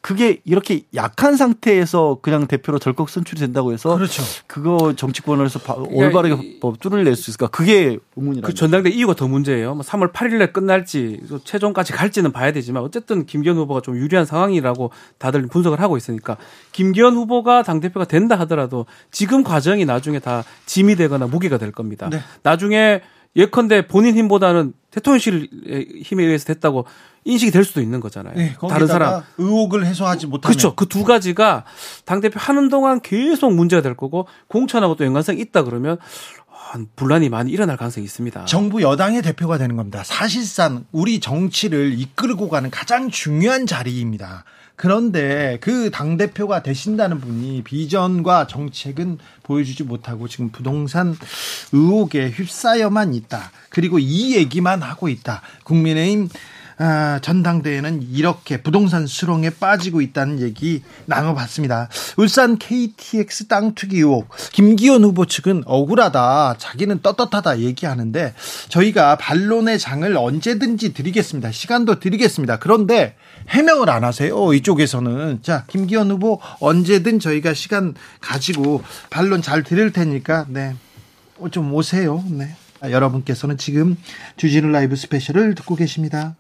[0.04, 4.22] 그게 이렇게 약한 상태에서 그냥 대표로 덜컥 선출이 된다고 해서 그렇죠.
[4.46, 7.46] 그거 정치권에서 바- 올바르게 뭐 뚫을 낼 수 있을까?
[7.46, 8.46] 그게 의문이라.
[8.46, 9.74] 그 전당대 이유가 더 문제예요.
[9.74, 14.90] 뭐 3월 8일에 끝날지 또 최종까지 갈지는 봐야 되지만 어쨌든 김기현 후보가 좀 유리한 상황이라고
[15.16, 16.36] 다들 분석을 하고 있으니까
[16.72, 22.10] 김기현 후보가 당 대표가 된다 하더라도 지금 과정이 나중에 다 짐이 되거나 무기가 될 겁니다.
[22.10, 22.18] 네.
[22.42, 23.00] 나중에
[23.36, 25.48] 예컨대 본인 힘보다는 대통령실
[26.04, 26.86] 힘에 의해서 됐다고
[27.24, 28.34] 인식이 될 수도 있는 거잖아요.
[28.36, 30.74] 네, 다른 사람 의혹을 해소하지 못하면 그렇죠.
[30.76, 31.64] 그 두 가지가
[32.04, 35.96] 당 대표 하는 동안 계속 문제가 될 거고 공천하고 또 연관성이 있다 그러면
[36.72, 38.44] 아, 분란이 많이 일어날 가능성이 있습니다.
[38.44, 40.02] 정부 여당의 대표가 되는 겁니다.
[40.04, 44.44] 사실상 우리 정치를 이끌고 가는 가장 중요한 자리입니다.
[44.76, 51.16] 그런데 그 당 대표가 되신다는 분이 비전과 정책은 보여주지 못하고 지금 부동산
[51.72, 53.52] 의혹에 휩싸여만 있다.
[53.70, 55.42] 그리고 이 얘기만 하고 있다.
[55.64, 56.28] 국민의힘
[56.76, 61.88] 아, 전당대회는 이렇게 부동산 수렁에 빠지고 있다는 얘기 나눠봤습니다.
[62.16, 68.34] 울산 KTX 땅 투기 의혹 김기현 후보 측은 억울하다 자기는 떳떳하다 얘기하는데
[68.68, 71.52] 저희가 반론의 장을 언제든지 드리겠습니다.
[71.52, 72.58] 시간도 드리겠습니다.
[72.58, 73.16] 그런데
[73.48, 74.52] 해명을 안 하세요.
[74.52, 80.74] 이쪽에서는 자 김기현 후보 언제든 저희가 시간 가지고 반론 잘 드릴 테니까 네.
[81.38, 82.24] 어, 좀 오세요.
[82.28, 82.56] 네.
[82.80, 83.96] 아, 여러분께서는 지금
[84.36, 86.34] 주진우 라이브 스페셜을 듣고 계십니다.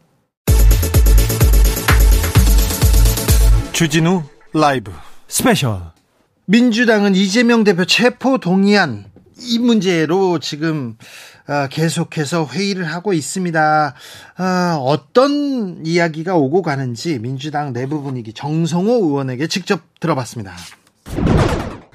[3.74, 4.22] 주진우
[4.52, 4.92] 라이브
[5.26, 5.80] 스페셜.
[6.46, 9.06] 민주당은 이재명 대표 체포 동의안
[9.36, 10.96] 이 문제로 지금
[11.48, 13.94] 아, 계속해서 회의를 하고 있습니다.
[14.36, 20.54] 아, 어떤 이야기가 오고 가는지 민주당 내부 분위기 정성호 의원에게 직접 들어봤습니다.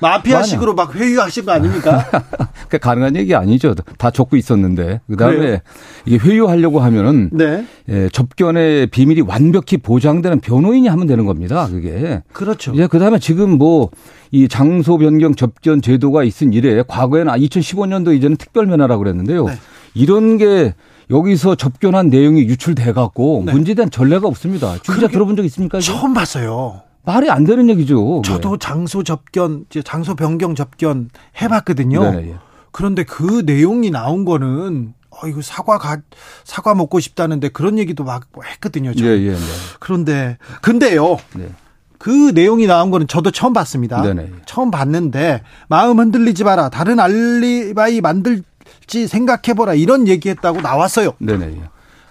[0.02, 2.06] 마피아식으로 막 회유하신 거 아닙니까?
[2.70, 3.76] 그 가능한 얘기 아니죠.
[3.98, 4.84] 다 적고 있었는데.
[4.84, 5.00] 그래요?
[5.08, 5.62] 그다음에
[6.06, 7.66] 이게 회유하려고 하면은 네.
[7.90, 11.68] 예, 접견의 비밀이 완벽히 보장되는 변호인이 하면 되는 겁니다.
[11.70, 12.22] 그게.
[12.32, 12.74] 그렇죠.
[12.76, 13.90] 예, 그다음에 지금 뭐
[14.32, 19.46] 이 장소 변경 접견 제도가 있은 이래 과거에는 2015년도 이제는 특별 면허라고 그랬는데요.
[19.46, 19.54] 네.
[19.96, 20.76] 이런 게
[21.10, 23.54] 여기서 접견한 내용이 유출돼 갖고 네.
[23.54, 24.76] 문제된 전례가 없습니다.
[24.88, 25.80] 그러게 들어본 적 있습니까?
[25.80, 25.86] 이거?
[25.86, 26.82] 처음 봤어요.
[27.04, 28.22] 말이 안 되는 얘기죠.
[28.26, 31.10] 저도 장소 접견, 장소 변경 접견
[31.42, 32.04] 해봤거든요.
[32.04, 32.36] 네네, 예.
[32.72, 35.98] 그런데 그 내용이 나온 거는 어 이거 사과 가
[36.44, 38.94] 사과 먹고 싶다는데 그런 얘기도 막 했거든요.
[38.94, 39.06] 저.
[39.06, 39.38] 예, 예, 네.
[39.80, 41.18] 그런데 근데요.
[41.36, 41.50] 네.
[41.98, 44.02] 그 내용이 나온 거는 저도 처음 봤습니다.
[44.02, 44.32] 네네.
[44.46, 46.70] 처음 봤는데 마음 흔들리지 마라.
[46.70, 49.74] 다른 알리바이 만들지 생각해보라.
[49.74, 51.14] 이런 얘기했다고 나왔어요.
[51.20, 51.46] 네네.
[51.46, 51.62] 예.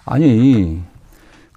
[0.05, 0.81] 아니,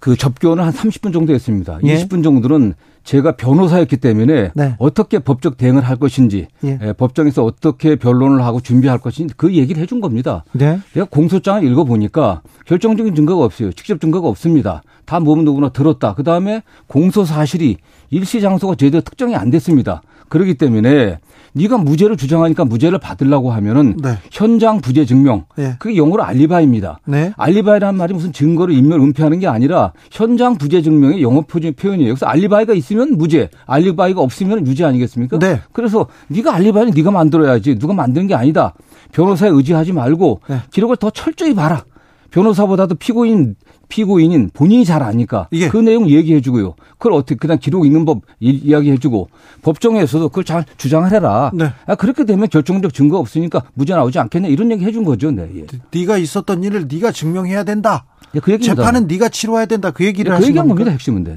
[0.00, 1.78] 그 접견은 한 30분 정도 했습니다.
[1.84, 1.94] 예.
[1.94, 2.74] 20분 정도는
[3.04, 4.74] 제가 변호사였기 때문에 네.
[4.78, 6.78] 어떻게 법적 대응을 할 것인지, 예.
[6.82, 10.44] 예, 법정에서 어떻게 변론을 하고 준비할 것인지 그 얘기를 해준 겁니다.
[10.52, 10.78] 네.
[10.94, 13.72] 제가 공소장을 읽어보니까 결정적인 증거가 없어요.
[13.72, 14.82] 직접 증거가 없습니다.
[15.04, 16.14] 다 모범 누구나 들었다.
[16.14, 17.78] 그 다음에 공소 사실이
[18.10, 20.02] 일시 장소가 제대로 특정이 안 됐습니다.
[20.28, 21.18] 그렇기 때문에
[21.54, 24.16] 네가 무죄를 주장하니까 무죄를 받으려고 하면은 네.
[24.30, 25.74] 현장 부재 증명 네.
[25.78, 27.00] 그게 영어로 알리바이입니다.
[27.06, 27.32] 네.
[27.36, 32.14] 알리바이라는 말이 무슨 증거를 인멸 은폐하는 게 아니라 현장 부재 증명의 영어 표현이에요.
[32.14, 35.38] 그래서 알리바이가 있으면 무죄, 알리바이가 없으면 유죄 아니겠습니까?
[35.38, 35.60] 네.
[35.72, 38.74] 그래서 네가 알리바이는 네가 만들어야지 누가 만드는 게 아니다.
[39.12, 40.60] 변호사에 의지하지 말고 네.
[40.70, 41.84] 기록을 더 철저히 봐라.
[42.30, 43.56] 변호사보다도 피고인
[43.92, 45.68] 피고인인 본인이 잘 아니까 예.
[45.68, 46.74] 그 내용 얘기해 주고요.
[46.96, 49.28] 그걸 어떻게 그냥 기록 읽는 법 이- 이야기해 주고
[49.60, 51.50] 법정에서도 그걸 잘 주장을 해라.
[51.52, 51.66] 네.
[51.86, 55.30] 아, 그렇게 되면 결정적 증거 없으니까 무죄 나오지 않겠냐 이런 얘기 해준 거죠.
[55.30, 55.46] 네.
[55.56, 55.66] 예.
[55.92, 58.06] 네가 있었던 일을 네가 증명해야 된다.
[58.34, 58.82] 예, 그 얘기입니다.
[58.82, 59.90] 재판은 네가 치러야 된다.
[59.90, 60.68] 그 얘기를 그 하신 얘기한?
[60.68, 60.90] 겁니다.
[60.90, 61.36] 핵심은 네.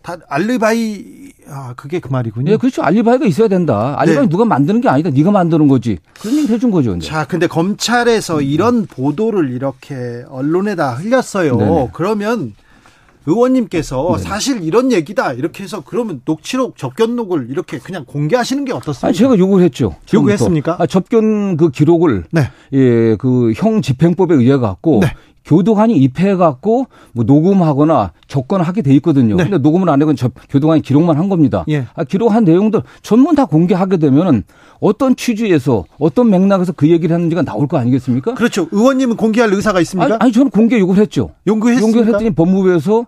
[0.00, 0.16] 네.
[0.16, 1.04] 다 알리바이
[1.48, 2.52] 아 그게 그 말이군요.
[2.52, 2.82] 예, 그렇죠.
[2.82, 3.94] 알리바이가 있어야 된다.
[3.98, 4.28] 알리바이 네.
[4.28, 5.10] 누가 만드는 게 아니다.
[5.10, 5.98] 네가 만드는 거지.
[6.20, 6.94] 그런 얘기 해준 거죠.
[6.94, 7.00] 네.
[7.00, 11.56] 자, 근데 검찰에서 이런 보도를 이렇게 언론에다 흘렸어요.
[11.56, 11.90] 네네.
[11.92, 12.54] 그러면
[13.26, 19.08] 의원님께서 사실 이런 얘기다 이렇게 해서 그러면 녹취록 접견록을 이렇게 그냥 공개하시는 게 어떻습니까?
[19.08, 19.94] 아니, 제가 요구를 했죠.
[20.12, 20.76] 요구했습니까?
[20.78, 22.50] 아, 접견 그 기록을 네.
[22.72, 25.14] 예, 그 형 집행법에 의해 갖고 네.
[25.44, 29.36] 교도관이 입회해 갖고 뭐 녹음하거나 접근하게 돼 있거든요.
[29.36, 29.44] 네.
[29.44, 31.64] 근데 녹음을 안 하고 접 교도관이 기록만 한 겁니다.
[31.68, 31.86] 예.
[31.94, 34.42] 아, 기록한 내용들 전문 다 공개하게 되면은
[34.80, 38.34] 어떤 취지에서 어떤 맥락에서 그 얘기를 했는지가 나올 거 아니겠습니까?
[38.34, 38.68] 그렇죠.
[38.70, 40.14] 의원님은 공개할 의사가 있습니까?
[40.14, 41.30] 아니, 아니 저는 공개 요구를 했죠.
[41.46, 41.86] 연구했습니까?
[41.98, 43.06] 연구를 했더니 법무부에서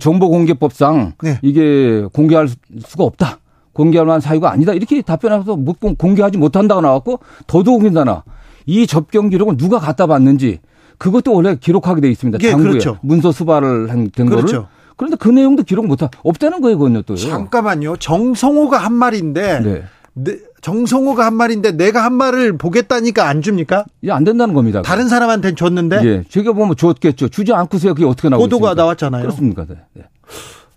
[0.00, 1.38] 정보공개법상 네.
[1.42, 2.48] 이게 공개할
[2.86, 3.38] 수가 없다.
[3.72, 4.72] 공개할 만한 사유가 아니다.
[4.72, 8.22] 이렇게 답변해서 못 공- 공개하지 못한다고 나왔고 더더욱이나
[8.66, 10.60] 이 접견 기록을 누가 갖다 봤는지
[10.98, 12.38] 그것도 원래 기록하게 돼 있습니다.
[12.42, 12.98] 예, 장부에 그렇죠.
[13.02, 14.68] 문서 수발을 한된 그렇죠.
[14.96, 17.16] 그런데 그 내용도 기록 못하 없다는 거예요, 그건요 또요.
[17.16, 17.96] 잠깐만요.
[17.96, 19.82] 정성호가 한 말인데 네.
[20.14, 23.84] 네, 정성호가 한 말인데 내가 한 말을 보겠다니까 안 줍니까?
[24.02, 24.82] 이게 안 된다는 겁니다.
[24.82, 27.28] 다른 사람한테는 줬는데 예, 제가 보면 줬겠죠.
[27.28, 28.82] 주지 않고서야 그게 어떻게 나오고 보도가 있습니까?
[28.82, 29.22] 나왔잖아요.
[29.22, 29.66] 그렇습니까?
[29.66, 29.76] 네.
[29.94, 30.04] 네.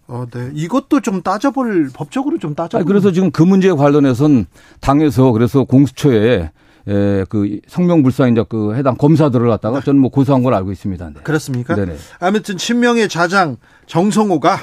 [0.08, 0.50] 어, 네.
[0.54, 2.78] 이것도 좀 따져볼 법적으로 좀 따져.
[2.78, 4.46] 아니, 그래서 지금 그 문제에 관련해서는
[4.80, 6.50] 당에서 그래서 공수처에
[6.88, 11.06] 에, 그 성명불상 이제 그 해당 검사들을 갖다가 저는 뭐 고소한 걸 알고 있습니다.
[11.10, 11.14] 네.
[11.24, 11.76] 그렇습니까?
[11.76, 11.96] 네네.
[12.20, 13.58] 아무튼 친명의 좌장
[13.88, 14.58] 정성호가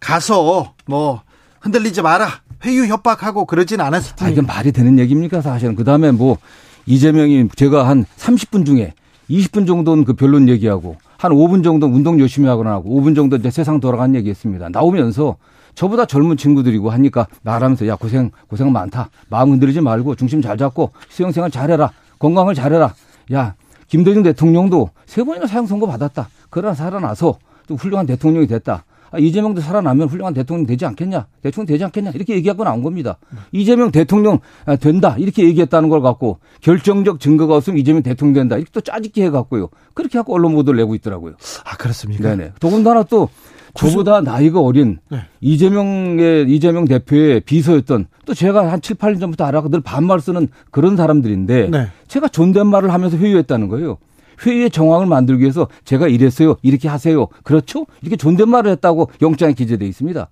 [0.00, 1.22] 가서 뭐
[1.60, 2.28] 흔들리지 마라
[2.64, 4.54] 회유 협박하고 그러진 않았을 아, 이게 테니까.
[4.54, 5.76] 말이 되는 얘기입니까 사실은.
[5.76, 6.38] 그 다음에 뭐
[6.86, 8.94] 이재명이 제가 한 30분 중에
[9.30, 13.50] 20분 정도는 그 변론 얘기하고 한 5분 정도 운동 열심히 하거나 하고 5분 정도 이제
[13.50, 14.68] 세상 돌아간 얘기했습니다.
[14.70, 15.36] 나오면서
[15.76, 19.10] 저보다 젊은 친구들이고 하니까 말하면서 야 고생 고생 많다.
[19.28, 21.92] 마음 흔들리지 말고 중심 잘 잡고 수영생활 잘해라.
[22.18, 22.94] 건강을 잘해라.
[23.32, 23.54] 야
[23.86, 26.28] 김대중 대통령도 세 번이나 사형 선고 받았다.
[26.50, 28.84] 그러나 살아나서 또 훌륭한 대통령이 됐다.
[29.12, 31.26] 아, 이재명도 살아나면 훌륭한 대통령 되지 않겠냐?
[31.40, 32.10] 대통령 되지 않겠냐?
[32.14, 33.18] 이렇게 얘기하고 나온 겁니다.
[33.52, 35.14] 이재명 대통령 아, 된다.
[35.18, 38.56] 이렇게 얘기했다는 걸 갖고 결정적 증거가 없으면 이재명 대통령 된다.
[38.56, 39.68] 이렇게 또 짜집기 해갖고요.
[39.94, 41.34] 그렇게 하고 언론 보도를 내고 있더라고요.
[41.64, 42.34] 아 그렇습니까?
[42.34, 42.52] 네네.
[42.58, 43.28] 더군다나 또
[43.76, 45.20] 저보다 나이가 어린 네.
[45.40, 50.96] 이재명의 이재명 대표의 비서였던 또 제가 한 7, 8년 전부터 알아가 늘 반말 쓰는 그런
[50.96, 51.88] 사람들인데 네.
[52.08, 53.98] 제가 존댓말을 하면서 회유했다는 거예요.
[54.44, 56.56] 회의의 정황을 만들기 위해서 제가 이랬어요.
[56.62, 57.26] 이렇게 하세요.
[57.42, 57.86] 그렇죠?
[58.02, 60.28] 이렇게 존댓말을 했다고 영장에 기재돼 있습니다.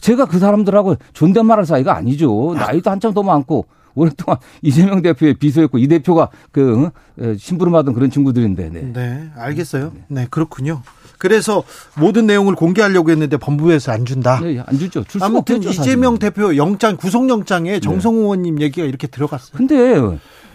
[0.00, 2.54] 제가 그 사람들하고 존댓말할 사이가 아니죠.
[2.54, 8.70] 나이도 한참 더 많고 오랫동안 이재명 대표의 비서였고 이 대표가 그 어, 심부름하던 그런 친구들인데.
[8.70, 8.92] 네.
[8.92, 9.92] 네, 알겠어요.
[10.08, 10.82] 네, 그렇군요.
[11.20, 11.62] 그래서
[11.96, 14.40] 모든 내용을 공개하려고 했는데 법무부에서 안 준다.
[14.40, 15.04] 네, 안 주죠.
[15.04, 16.18] 줄 아무튼 없겠죠, 이재명.
[16.18, 19.52] 대표 영장 구속영장에 정성호 의원님 얘기가 이렇게 들어갔어요.
[19.54, 20.00] 근데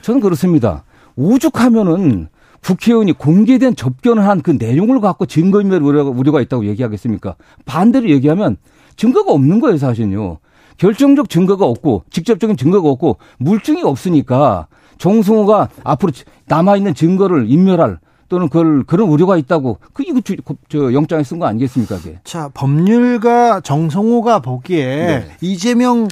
[0.02, 0.84] 저는 그렇습니다.
[1.16, 2.30] 오죽하면은
[2.64, 7.36] 국회의원이 공개된 접견을 한 그 내용을 갖고 증거인멸 우려가, 우려가 있다고 얘기하겠습니까?
[7.66, 8.58] 반대로 얘기하면
[8.98, 10.40] 증거가 없는 거예요, 사실은요.
[10.78, 14.66] 결정적 증거가 없고 직접적인 증거가 없고 물증이 없으니까
[14.98, 16.12] 정승호가 앞으로
[16.48, 20.36] 남아있는 증거를 인멸할 또는 그걸 그런 우려가 있다고 그 이거 주-
[20.70, 22.20] 저 영장에 쓴 거 아니겠습니까, 그게?
[22.24, 25.32] 자, 법률가 정성호가 보기에 네.
[25.42, 26.08] 이재명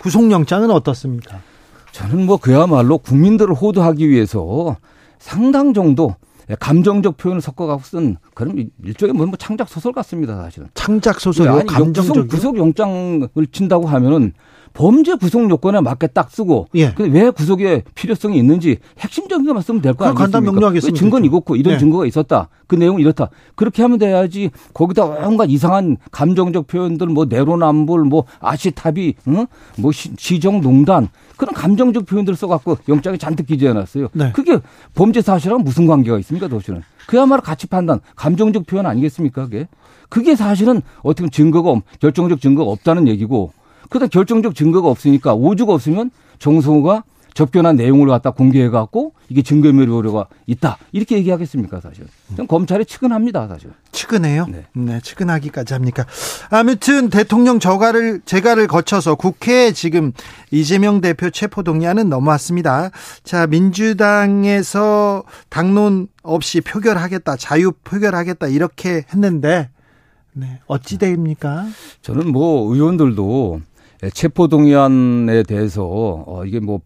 [0.00, 1.38] 구속영장은 어떻습니까?
[1.92, 4.76] 저는 뭐 그야말로 국민들을 호도하기 위해서
[5.18, 6.14] 상당 정도
[6.58, 10.68] 감정적 표현을 섞어가고 쓴 그런 일종의 뭐 창작 소설 같습니다, 사실은.
[10.74, 12.28] 창작 소설이요, 아니, 감정적.
[12.28, 14.32] 구속 영장을 친다고 하면은
[14.72, 16.92] 범죄 구속 요건에 맞게 딱 쓰고 예.
[16.92, 20.52] 근데 왜 구속의 필요성이 있는지 핵심적인 것만 쓰면 될거 그걸 간단 아니겠습니까?
[20.52, 21.34] 명료하게 왜 쓰면 증거는 되죠.
[21.34, 21.78] 이렇고 이런 예.
[21.78, 22.48] 증거가 있었다.
[22.66, 23.30] 그 내용은 이렇다.
[23.56, 29.46] 그렇게 하면 돼야지 거기다 온갖 이상한 감정적 표현들 뭐 내로남불 뭐 아시타비 응?
[29.78, 34.08] 뭐 시, 시정농단 그런 감정적 표현들을 써갖고 영장에 잔뜩 기재해놨어요.
[34.12, 34.30] 네.
[34.32, 34.58] 그게
[34.94, 36.82] 범죄 사실하고 무슨 관계가 있습니까, 도시는?
[37.06, 39.66] 그야말로 가치 판단, 감정적 표현 아니겠습니까, 그게?
[40.10, 43.52] 그게 사실은 어떻게 보면 증거가, 없- 결정적 증거가 없다는 얘기고,
[43.90, 50.78] 그다음 결정적 증거가 없으니까 오주가 없으면 정성호가 접견한 내용을 갖다 공개해갖고 이게 증거인멸 우려가 있다.
[50.92, 52.06] 이렇게 얘기하겠습니까, 사실?
[52.38, 53.70] 은 검찰이 측은합니다, 사실.
[53.92, 54.46] 측은해요?
[54.48, 54.66] 네.
[54.72, 55.00] 네.
[55.00, 56.06] 측은하기까지 합니까?
[56.50, 60.12] 아무튼 대통령 저가를 재가를 거쳐서 국회에 지금
[60.50, 62.90] 이재명 대표 체포 동의안은 넘어왔습니다.
[63.22, 69.70] 자, 민주당에서 당론 없이 표결하겠다, 자유 표결하겠다 이렇게 했는데
[70.32, 71.66] 네, 어찌 됩니까?
[72.02, 73.60] 저는 뭐 의원들도
[74.08, 75.84] 체포 동의안에 대해서
[76.26, 76.80] 어, 이게 뭐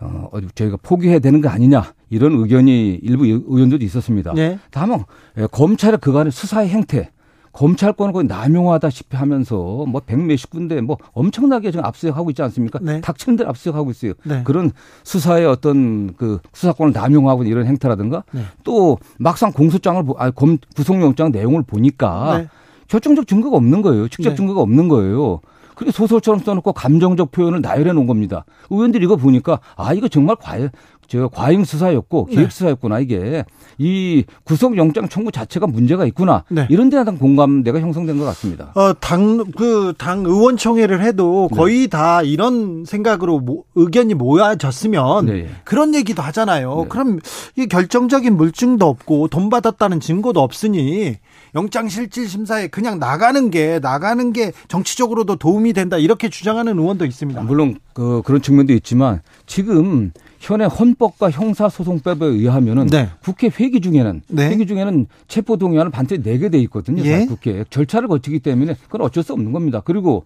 [0.00, 4.32] 어, 어디 저희가 포기해야 되는 거 아니냐 이런 의견이 일부 의원들도 있었습니다.
[4.34, 4.58] 네.
[4.70, 5.04] 다만
[5.38, 7.10] 예, 검찰의 그간의 수사의 행태,
[7.52, 12.80] 검찰권을 거의 남용하다시피 하면서 뭐 백 몇십 군데 뭐 엄청나게 지금 압수수색하고 있지 않습니까?
[12.82, 13.00] 네.
[13.00, 14.12] 닥치는 대로 압수수색하고 있어요.
[14.24, 14.42] 네.
[14.44, 14.72] 그런
[15.04, 18.42] 수사의 어떤 그 수사권을 남용하고 이런 행태라든가 네.
[18.64, 22.48] 또 막상 공소장을 보- 아, 검 구속영장 내용을 보니까 네.
[22.88, 24.08] 결정적 증거가 없는 거예요.
[24.08, 24.36] 직접 네.
[24.36, 25.40] 증거가 없는 거예요.
[25.82, 28.44] 그렇게 소설처럼 써놓고 감정적 표현을 나열해 놓은 겁니다.
[28.70, 30.70] 의원들이 이거 보니까 아 이거 정말 과잉
[31.08, 32.36] 저 과잉 수사였고 네.
[32.36, 33.44] 계획 수사였구나 이게
[33.76, 36.66] 이 구속 영장 청구 자체가 문제가 있구나 네.
[36.70, 38.72] 이런 데에 대한 공감대가 형성된 것 같습니다.
[38.74, 41.56] 어, 당, 그, 당 의원총회를 해도 네.
[41.58, 45.48] 거의 다 이런 생각으로 모- 의견이 모아졌으면 네.
[45.64, 46.82] 그런 얘기도 하잖아요.
[46.82, 46.88] 네.
[46.88, 47.18] 그럼
[47.56, 51.16] 이 결정적인 물증도 없고 돈 받았다는 증거도 없으니
[51.54, 55.98] 영장실질심사에 그냥 나가는 게, 나가는 게 정치적으로도 도움이 된다.
[55.98, 57.42] 이렇게 주장하는 의원도 있습니다.
[57.42, 63.10] 물론 그 그런 측면도 있지만 지금 현행 헌법과 형사소송법에 의하면은 네.
[63.22, 64.48] 국회 회기 중에는 네.
[64.48, 67.04] 회기 중에는 체포 동의안을 반드시 내게 돼 있거든요.
[67.04, 67.26] 예.
[67.26, 69.82] 국회 절차를 거치기 때문에 그건 어쩔 수 없는 겁니다.
[69.84, 70.24] 그리고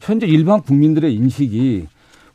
[0.00, 1.86] 현재 일반 국민들의 인식이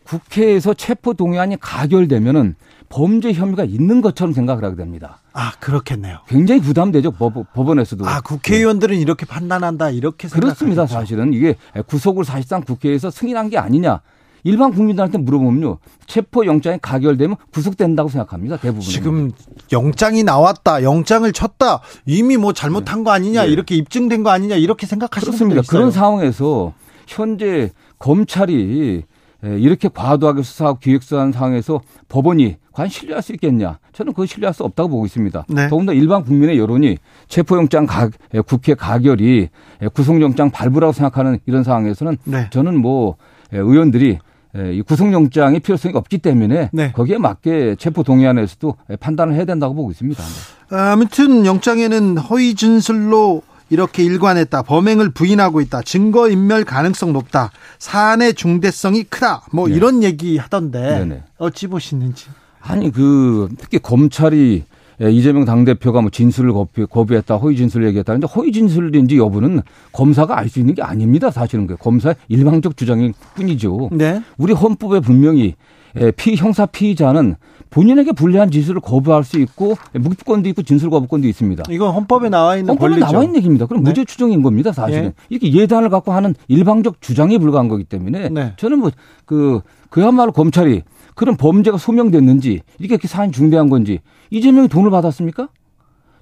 [0.03, 2.55] 국회에서 체포 동의안이 가결되면은
[2.93, 5.17] 범죄 혐의가 있는 것처럼 생각을 하게 됩니다.
[5.33, 6.19] 아, 그렇겠네요.
[6.27, 8.07] 굉장히 부담되죠 법, 법원에서도.
[8.07, 9.89] 아, 국회의원들은 이렇게 판단한다.
[9.89, 10.85] 이렇게 그렇습니다.
[10.85, 10.93] 생각하겠죠.
[10.93, 11.55] 사실은 이게
[11.87, 14.01] 구속을 사실상 국회에서 승인한 게 아니냐.
[14.43, 15.79] 일반 국민들한테 물어보면요.
[16.05, 18.57] 체포 영장이 가결되면 구속된다고 생각합니다.
[18.57, 18.81] 대부분.
[18.81, 19.31] 지금
[19.71, 23.51] 영장이 나왔다, 영장을 쳤다, 이미 뭐 잘못한 거 아니냐, 네.
[23.51, 25.61] 이렇게 입증된 거 아니냐, 이렇게 생각하시는 그렇습니다.
[25.61, 25.79] 분들 있어요.
[25.79, 26.73] 그런 상황에서
[27.07, 29.12] 현재 검찰이 에,
[29.43, 33.77] 이렇게 과도하게 수사하고 기획수사한 상황에서 법원이 과연 신뢰할 수 있겠냐?
[33.91, 35.45] 저는 그거 신뢰할 수 없다고 보고 있습니다.
[35.49, 35.67] 네.
[35.67, 39.49] 더군다나 일반 국민의 여론이 체포영장 가, 에, 국회 가결이
[39.81, 42.47] 에, 구속영장 발부라고 생각하는 이런 상황에서는 네.
[42.51, 43.17] 저는 뭐
[43.51, 44.17] 에, 의원들이
[44.55, 46.91] 에, 이 구속영장의 필요성이 없기 때문에 네.
[46.93, 50.23] 거기에 맞게 체포 동의안에서도 에, 판단을 해야 된다고 보고 있습니다.
[50.23, 50.75] 네.
[50.75, 54.63] 아무튼 영장에는 허위 진술로 이렇게 일관했다.
[54.63, 55.81] 범행을 부인하고 있다.
[55.81, 57.51] 증거 인멸 가능성 높다.
[57.79, 59.43] 사안의 중대성이 크다.
[59.51, 59.75] 뭐 네.
[59.75, 61.23] 이런 얘기 하던데 네네.
[61.37, 62.25] 어찌 보시는지.
[62.61, 64.63] 아니 그 특히 검찰이
[65.01, 69.61] 예, 이재명 당대표가 뭐 진술을 거부, 거부 했다, 허위 진술을 얘기했다는데 허위 진술인지 여부는
[69.91, 71.31] 검사가 알 수 있는 게 아닙니다.
[71.31, 73.89] 사실은 그 검사의 일방적 주장일 뿐이죠.
[73.91, 74.21] 네.
[74.37, 75.55] 우리 헌법에 분명히
[75.99, 77.35] 예, 피 형사 피의자는
[77.73, 81.63] 본인에게 불리한 진술을 거부할 수 있고 예, 묵비권도 있고 진술 거부권도 있습니다.
[81.71, 83.11] 이건 헌법에 나와 있는 헌법에 권리죠.
[83.11, 83.65] 나와 있는 얘기입니다.
[83.65, 83.89] 그럼 네.
[83.89, 85.05] 무죄 추정인 겁니다, 사실은.
[85.05, 85.13] 예.
[85.29, 88.53] 이렇게 예단을 갖고 하는 일방적 주장에 불과한 거기 때문에 네.
[88.57, 88.91] 저는 뭐
[89.25, 90.81] 그 그야말로 검찰이
[91.15, 93.99] 그런 범죄가 소명됐는지 이게 이렇게 사안이 중대한 건지
[94.31, 95.49] 이재명이 돈을 받았습니까?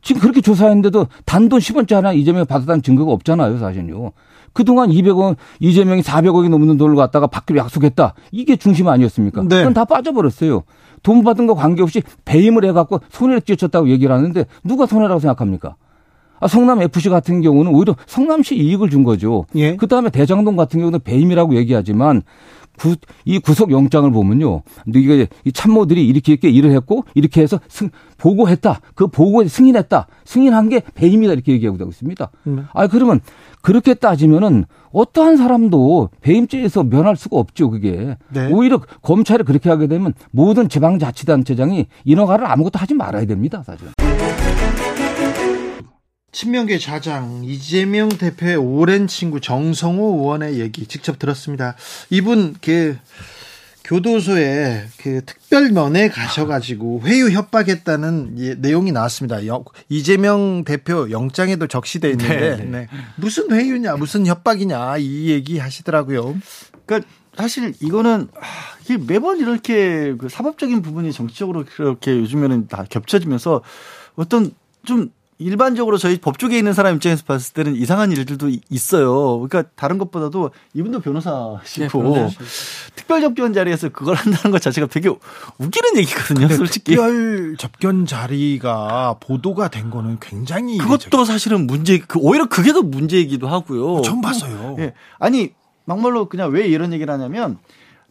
[0.02, 4.12] 지금 그렇게 조사했는데도 단돈 10원짜리 하나 이재명이 받았다는 증거가 없잖아요, 사실은요.
[4.54, 8.14] 그동안 200원, 이재명이 400억이 넘는 돈을 갖다가 받기로 약속했다.
[8.32, 9.43] 이게 중심 아니었습니까?
[9.43, 9.58] 네.
[9.60, 10.64] 그건 다 빠져버렸어요.
[11.04, 15.76] 돈 받은 거 관계없이 배임을 해갖고 손해를 끼쳤다고 얘기를 하는데 누가 손해라고 생각합니까?
[16.39, 19.45] 아, 성남 FC 같은 경우는 오히려 성남시 이익을 준 거죠.
[19.56, 19.76] 예.
[19.76, 22.24] 그 다음에 대장동 같은 경우는 배임이라고 얘기하지만
[22.82, 24.64] 구, 이 구속 영장을 보면요.
[24.88, 28.82] 이게 이 참모들이 이렇게 이렇게 일을 했고 이렇게 해서 승, 보고했다.
[28.96, 30.08] 그 보고에 승인했다.
[30.26, 32.32] 승인한 게 배임이다 이렇게 얘기하고 있습니다.
[32.44, 32.64] 네.
[32.74, 33.20] 아 그러면
[33.62, 37.70] 그렇게 따지면은 어떠한 사람도 배임죄에서 면할 수가 없죠.
[37.70, 38.52] 그게 네.
[38.52, 43.62] 오히려 검찰이 그렇게 하게 되면 모든 지방자치단체장이 인허가를 아무것도 하지 말아야 됩니다.
[43.64, 44.11] 사실은.
[46.32, 51.76] 친명계 좌장 이재명 대표의 오랜 친구 정성호 의원의 얘기 직접 들었습니다.
[52.10, 52.98] 이분 그
[53.84, 59.46] 교도소에 그 특별 면회 가셔가지고 회유 협박했다는 예, 내용이 나왔습니다.
[59.48, 62.88] 영- 이재명 대표 영장에도 적시돼 있는데 네, 네.
[63.18, 66.38] 무슨 회유냐, 무슨 협박이냐 이 얘기 하시더라고요.
[66.86, 68.30] 그러니까 사실 이거는
[69.08, 73.62] 매번 이렇게 그 사법적인 부분이 정치적으로 그렇게 요즘에는 다 겹쳐지면서
[74.16, 74.52] 어떤
[74.86, 75.10] 좀
[75.42, 79.39] 일반적으로 저희 법조계에 있는 사람 입장에서 봤을 때는 이상한 일들도 이- 있어요.
[79.39, 82.30] 그러니까 다른 것보다도 이분도 네, 변호사시고
[82.96, 86.92] 특별 접견 자리에서 그걸 한다는 것 자체가 되게 웃기는 얘기거든요, 솔직히.
[86.96, 93.48] 특별 접견 자리가 보도가 된 거는 굉장히 그것도 사실은 문제, 그 오히려 그게 더 문제이기도
[93.48, 94.02] 하고요.
[94.04, 94.76] 처음 봤어요.
[94.80, 94.94] 예.
[95.20, 95.54] 아니,
[95.86, 97.58] 막말로 그냥 왜 이런 얘기를 하냐면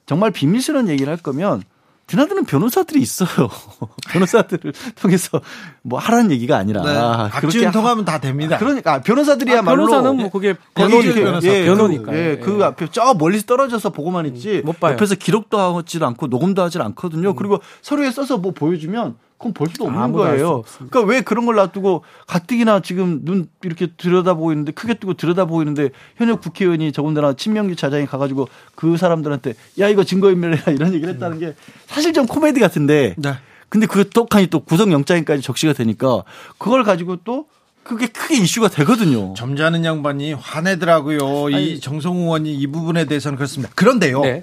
[0.07, 1.63] 정말 비밀스러운 얘기를 할 거면
[2.11, 3.49] 드나드는 변호사들이 있어요.
[4.11, 5.41] 변호사들을 통해서
[5.83, 6.91] 뭐 하라는 얘기가 아니라 네.
[7.31, 8.59] 그렇게 박지훈 하- 통하면 다 됩니다.
[8.59, 11.47] 그러니까 변호사들이야말로 변호사는 뭐 그게 거기 변호니, 그- 변호사.
[11.49, 12.11] 예, 변호니까.
[12.13, 14.95] 그, 예, 그 앞에 저 멀리서 떨어져서 보고만 있지 못 봐요.
[14.95, 17.35] 옆에서 기록도 하지 않고 녹음도 하질 않거든요.
[17.35, 20.63] 그리고 서류에 써서 뭐 보여주면 그건 볼 수도 없는 거예요.
[20.77, 25.89] 그러니까 왜 그런 걸 놔두고 가뜩이나 지금 눈 이렇게 들여다보고 있는데 크게 뜨고 들여다보고 있는데
[26.17, 31.55] 현역 국회의원이 더군다나 친명계 자장이 가가지고 그 사람들한테 야 이거 증거인멸해라 이런 얘기를 했다는 게
[31.87, 33.33] 사실 좀 코미디 같은데 네.
[33.71, 36.23] 근데 그게 떡하니 또 구속영장까지 적시가 되니까
[36.59, 37.47] 그걸 가지고 또
[37.83, 39.33] 그게 크게 이슈가 되거든요.
[39.35, 41.49] 점잖은 양반이 화내더라고요.
[41.49, 43.73] 이 정성호 의원이 이 부분에 대해서는 그렇습니다.
[43.75, 44.21] 그런데요.
[44.21, 44.43] 네.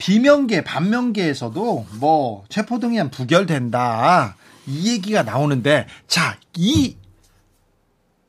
[0.00, 4.34] 비명계, 반명계에서도 뭐 체포동의안 부결된다
[4.66, 6.96] 이 얘기가 나오는데 자이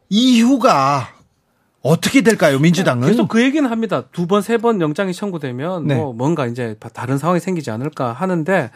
[0.09, 1.15] 이후가
[1.81, 3.07] 어떻게 될까요, 민주당은?
[3.07, 4.03] 계속 그 얘기는 합니다.
[4.11, 5.95] 두 번, 세 번 영장이 청구되면 네.
[5.95, 8.69] 뭐 뭔가 이제 다른 상황이 생기지 않을까 하는데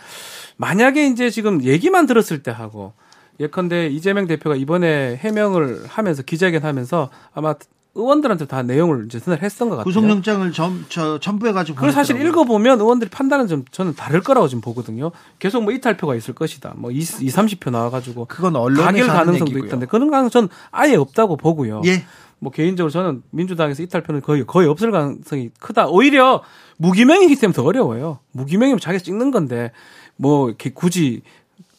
[0.57, 2.93] 만약에 이제 지금 얘기만 들었을 때 하고
[3.41, 7.53] 예컨대 이재명 대표가 이번에 해명을 하면서 기자회견 하면서 아마
[7.95, 9.85] 의원들한테 다 내용을 이제 전달 했던 것 같아요.
[9.85, 11.75] 구속영장을 점, 저, 첨부해가지고.
[11.77, 12.19] 그걸 사실.
[12.19, 15.11] 읽어보면 의원들이 판단은 좀 저는 다를 거라고 지금 보거든요.
[15.39, 16.73] 계속 뭐 이탈표가 있을 것이다.
[16.75, 19.65] 뭐 20, 30표 나와가지고 그건 언론에서 가결 가능성도 얘기고요.
[19.67, 21.81] 있던데 그런 가능성 전 아예 없다고 보고요.
[21.85, 22.03] 예.
[22.39, 25.87] 뭐 개인적으로 저는 민주당에서 이탈표는 거의 거의 없을 가능성이 크다.
[25.87, 26.43] 오히려
[26.77, 28.19] 무기명이기 때문에 더 어려워요.
[28.33, 29.71] 무기명이면 자기가 찍는 건데
[30.17, 31.21] 뭐 이렇게 굳이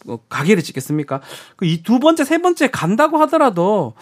[0.06, 1.20] 뭐 가게를 찍겠습니까?
[1.56, 3.94] 그 이 두 번째 세 번째 간다고 하더라도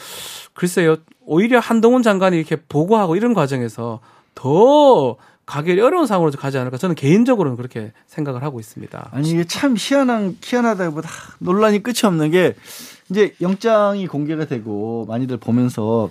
[0.53, 0.97] 글쎄요
[1.27, 4.01] 오히려 한동훈 장관이 이렇게 보고하고 이런 과정에서
[4.35, 9.11] 더 가결이 어려운 상황으로 가지 않을까 저는 개인적으로는 그렇게 생각을 하고 있습니다.
[9.13, 11.09] 아니 이게 참 희한한 희한하다기보다
[11.41, 12.55] 논란이 끝이 없는 게
[13.11, 16.09] 이제 영장이 공개가 되고 많이들 보면서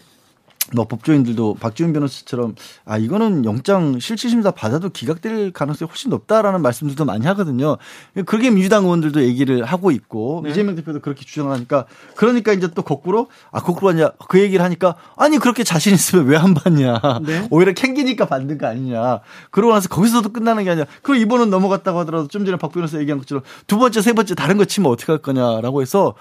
[0.76, 2.56] 뭐 법조인들도 박지훈 변호사처럼
[2.86, 7.78] 아 이거는 영장 실질심사 받아도 기각될 가능성이 훨씬 높다라는 말씀들도 많이 하거든요.
[8.26, 10.52] 그게 민주당 의원들도 얘기를 하고 있고 네.
[10.52, 11.86] 이재명 대표도 그렇게 주장하니까
[12.16, 16.44] 그러니까 이제 또 거꾸로 아 거꾸로 하냐 그 얘기를 하니까 아니 그렇게 자신 있으면 왜
[16.44, 17.48] 안 받냐 네.
[17.52, 22.28] 오히려 캥기니까 받는 거 아니냐 그러고 나서 거기서도 끝나는 게 아니라 그럼 이번은 넘어갔다고 하더라도
[22.28, 25.20] 좀 전에 박 변호사 얘기한 것처럼 두 번째 세 번째 다른 거 치면 어떻게 할
[25.22, 26.16] 거냐라고 해서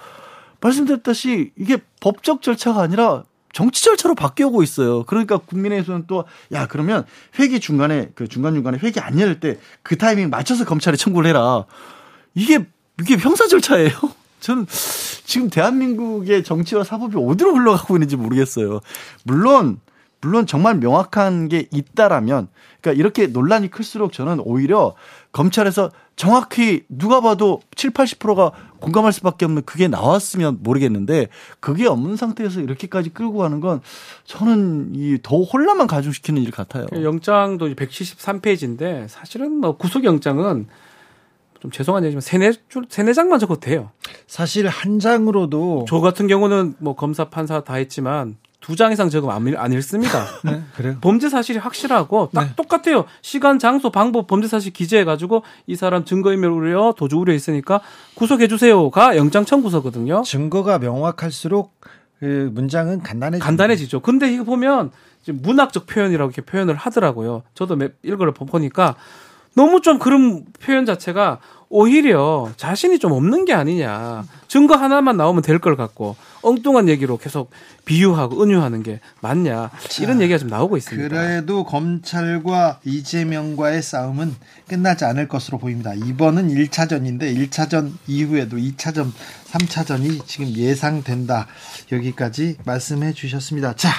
[0.61, 3.23] 말씀드렸다시 이게 법적 절차가 아니라
[3.53, 5.03] 정치 절차로 바뀌어오고 있어요.
[5.03, 7.05] 그러니까 국민의힘에서는 또 야 그러면
[7.39, 11.65] 회기 중간에 그 중간 중간에 회기 안 열릴 때그 타이밍 맞춰서 검찰에 청구를 해라.
[12.35, 12.65] 이게
[12.99, 13.91] 이게 형사 절차예요.
[14.39, 14.65] 저는
[15.25, 18.81] 지금 대한민국의 정치와 사법이 어디로 흘러가고 있는지 모르겠어요.
[19.23, 19.79] 물론
[20.21, 22.47] 물론 정말 명확한 게 있다라면
[22.81, 24.95] 그러니까 이렇게 논란이 클수록 저는 오히려
[25.31, 31.27] 검찰에서 정확히 누가 봐도 7, 80%가 공감할 수밖에 없는 그게 나왔으면 모르겠는데
[31.59, 33.81] 그게 없는 상태에서 이렇게까지 끌고 가는 건
[34.25, 36.85] 저는 이 더 혼란만 가중시키는 일 같아요.
[36.87, 40.67] 그 영장도 173페이지인데 사실은 뭐 구속영장은
[41.61, 43.91] 좀 죄송한 얘기지만 세네 줄 세네 장만 적어도 돼요.
[44.27, 49.57] 사실 한 장으로도 저 같은 경우는 뭐 검사 판사 다 했지만 두 장 이상 적으면
[49.57, 50.25] 안, 읽습니다.
[50.43, 50.95] 네, 그래요.
[51.01, 52.49] 범죄 사실이 확실하고 딱 네.
[52.55, 53.03] 똑같아요.
[53.21, 57.81] 시간, 장소, 방법, 범죄 사실 기재해가지고 이 사람 증거인멸 우려, 도주 우려 있으니까
[58.15, 60.23] 구속해 주세요가 영장 청구서거든요.
[60.23, 61.73] 증거가 명확할수록
[62.19, 63.99] 그 문장은 간단해지 간단해지죠.
[63.99, 64.91] 근데 이거 보면
[65.27, 67.43] 문학적 표현이라고 이렇게 표현을 하더라고요.
[67.53, 68.95] 저도 몇 읽어를 보니까
[69.55, 71.39] 너무 좀 그런 표현 자체가
[71.75, 74.25] 오히려 자신이 좀 없는 게 아니냐.
[74.47, 77.49] 증거 하나만 나오면 될 걸 같고 엉뚱한 얘기로 계속
[77.85, 79.71] 비유하고 은유하는 게 맞냐.
[79.99, 81.09] 이런 얘기가 좀 나오고 있습니다.
[81.09, 84.35] 그래도 검찰과 이재명과의 싸움은
[84.67, 85.95] 끝나지 않을 것으로 보입니다.
[85.95, 89.11] 이번은 1차전인데 1차전 이후에도 2차전,
[89.51, 91.47] 3차전이 지금 예상된다.
[91.91, 93.73] 여기까지 말씀해 주셨습니다.
[93.75, 93.89] 자,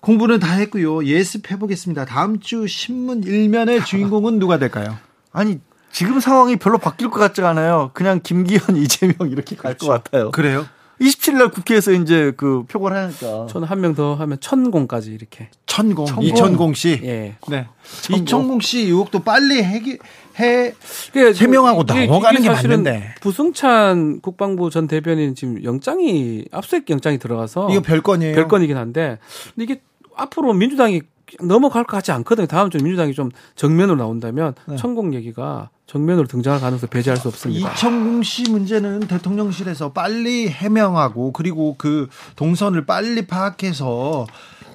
[0.00, 1.04] 공부는 다 했고요.
[1.04, 2.06] 예습해 보겠습니다.
[2.06, 4.96] 다음 주 신문 일면의 주인공은 누가 될까요?
[5.32, 5.60] 아니
[5.92, 7.90] 지금 상황이 별로 바뀔 것 같지 않아요.
[7.92, 10.30] 그냥 김기현, 이재명 이렇게 갈것 같아요.
[10.30, 10.66] 그래요?
[11.00, 13.46] 27일 날 국회에서 이제 그 표결 하니까.
[13.50, 15.48] 저는 한 명 더 하면 천공까지 이렇게.
[15.66, 16.24] 천공, 천공.
[16.24, 17.00] 이천공 씨.
[17.02, 17.34] 예.
[17.48, 17.66] 네.
[18.02, 18.22] 천공.
[18.22, 19.98] 이천공 씨 의혹도 빨리 해기,
[20.38, 20.72] 해
[21.12, 23.14] 그게 해명하고 이게- 넘어가는 이게 게 맞는데.
[23.20, 28.34] 부승찬 국방부 전 대변인 지금 영장이 압수수색 영장이 들어가서 이거 별건이에요.
[28.36, 29.18] 별건이긴 한데
[29.54, 29.82] 근데 이게
[30.16, 31.02] 앞으로 민주당이
[31.40, 32.46] 넘어갈 것 같지 않거든요.
[32.46, 34.76] 다음 주 민주당이 좀 정면으로 나온다면 네.
[34.76, 37.72] 천공 얘기가 정면으로 등장할 가능성 배제할 수 없습니다.
[37.72, 44.26] 이천공 씨 문제는 대통령실에서 빨리 해명하고 그리고 그 동선을 빨리 파악해서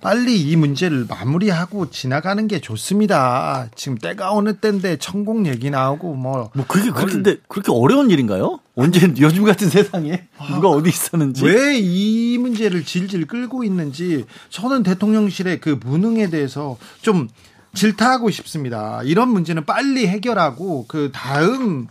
[0.01, 3.67] 빨리 이 문제를 마무리하고 지나가는 게 좋습니다.
[3.75, 8.59] 지금 때가 어느 때인데 천공 얘기 나오고 뭐 뭐 그게 그렇게 그렇게 어려운 일인가요?
[8.75, 11.43] 언제 요즘 같은 세상에 누가 어디 있었는지.
[11.45, 17.27] 왜 이 문제를 질질 끌고 있는지 저는 대통령실의 그 무능에 대해서 좀
[17.73, 19.01] 질타하고 싶습니다.
[19.03, 21.87] 이런 문제는 빨리 해결하고 그 다음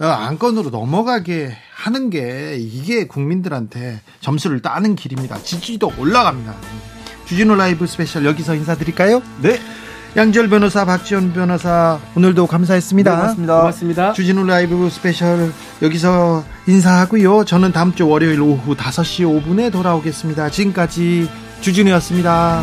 [0.00, 5.40] 어, 안건으로 넘어가게 하는 게 이게 국민들한테 점수를 따는 길입니다.
[5.42, 6.54] 지지도 올라갑니다.
[7.32, 9.22] 주진우 라이브 스페셜 여기서 인사드릴까요?
[9.40, 9.58] 네.
[10.14, 13.10] 양지열 변호사, 박지훈 변호사 오늘도 감사했습니다.
[13.10, 13.58] 네, 고맙습니다.
[13.60, 14.12] 고맙습니다.
[14.12, 17.46] 주진우 라이브 스페셜 여기서 인사하고요.
[17.46, 20.50] 저는 다음 주 월요일 오후 5시 5분에 돌아오겠습니다.
[20.50, 21.30] 지금까지
[21.62, 22.62] 주진우였습니다.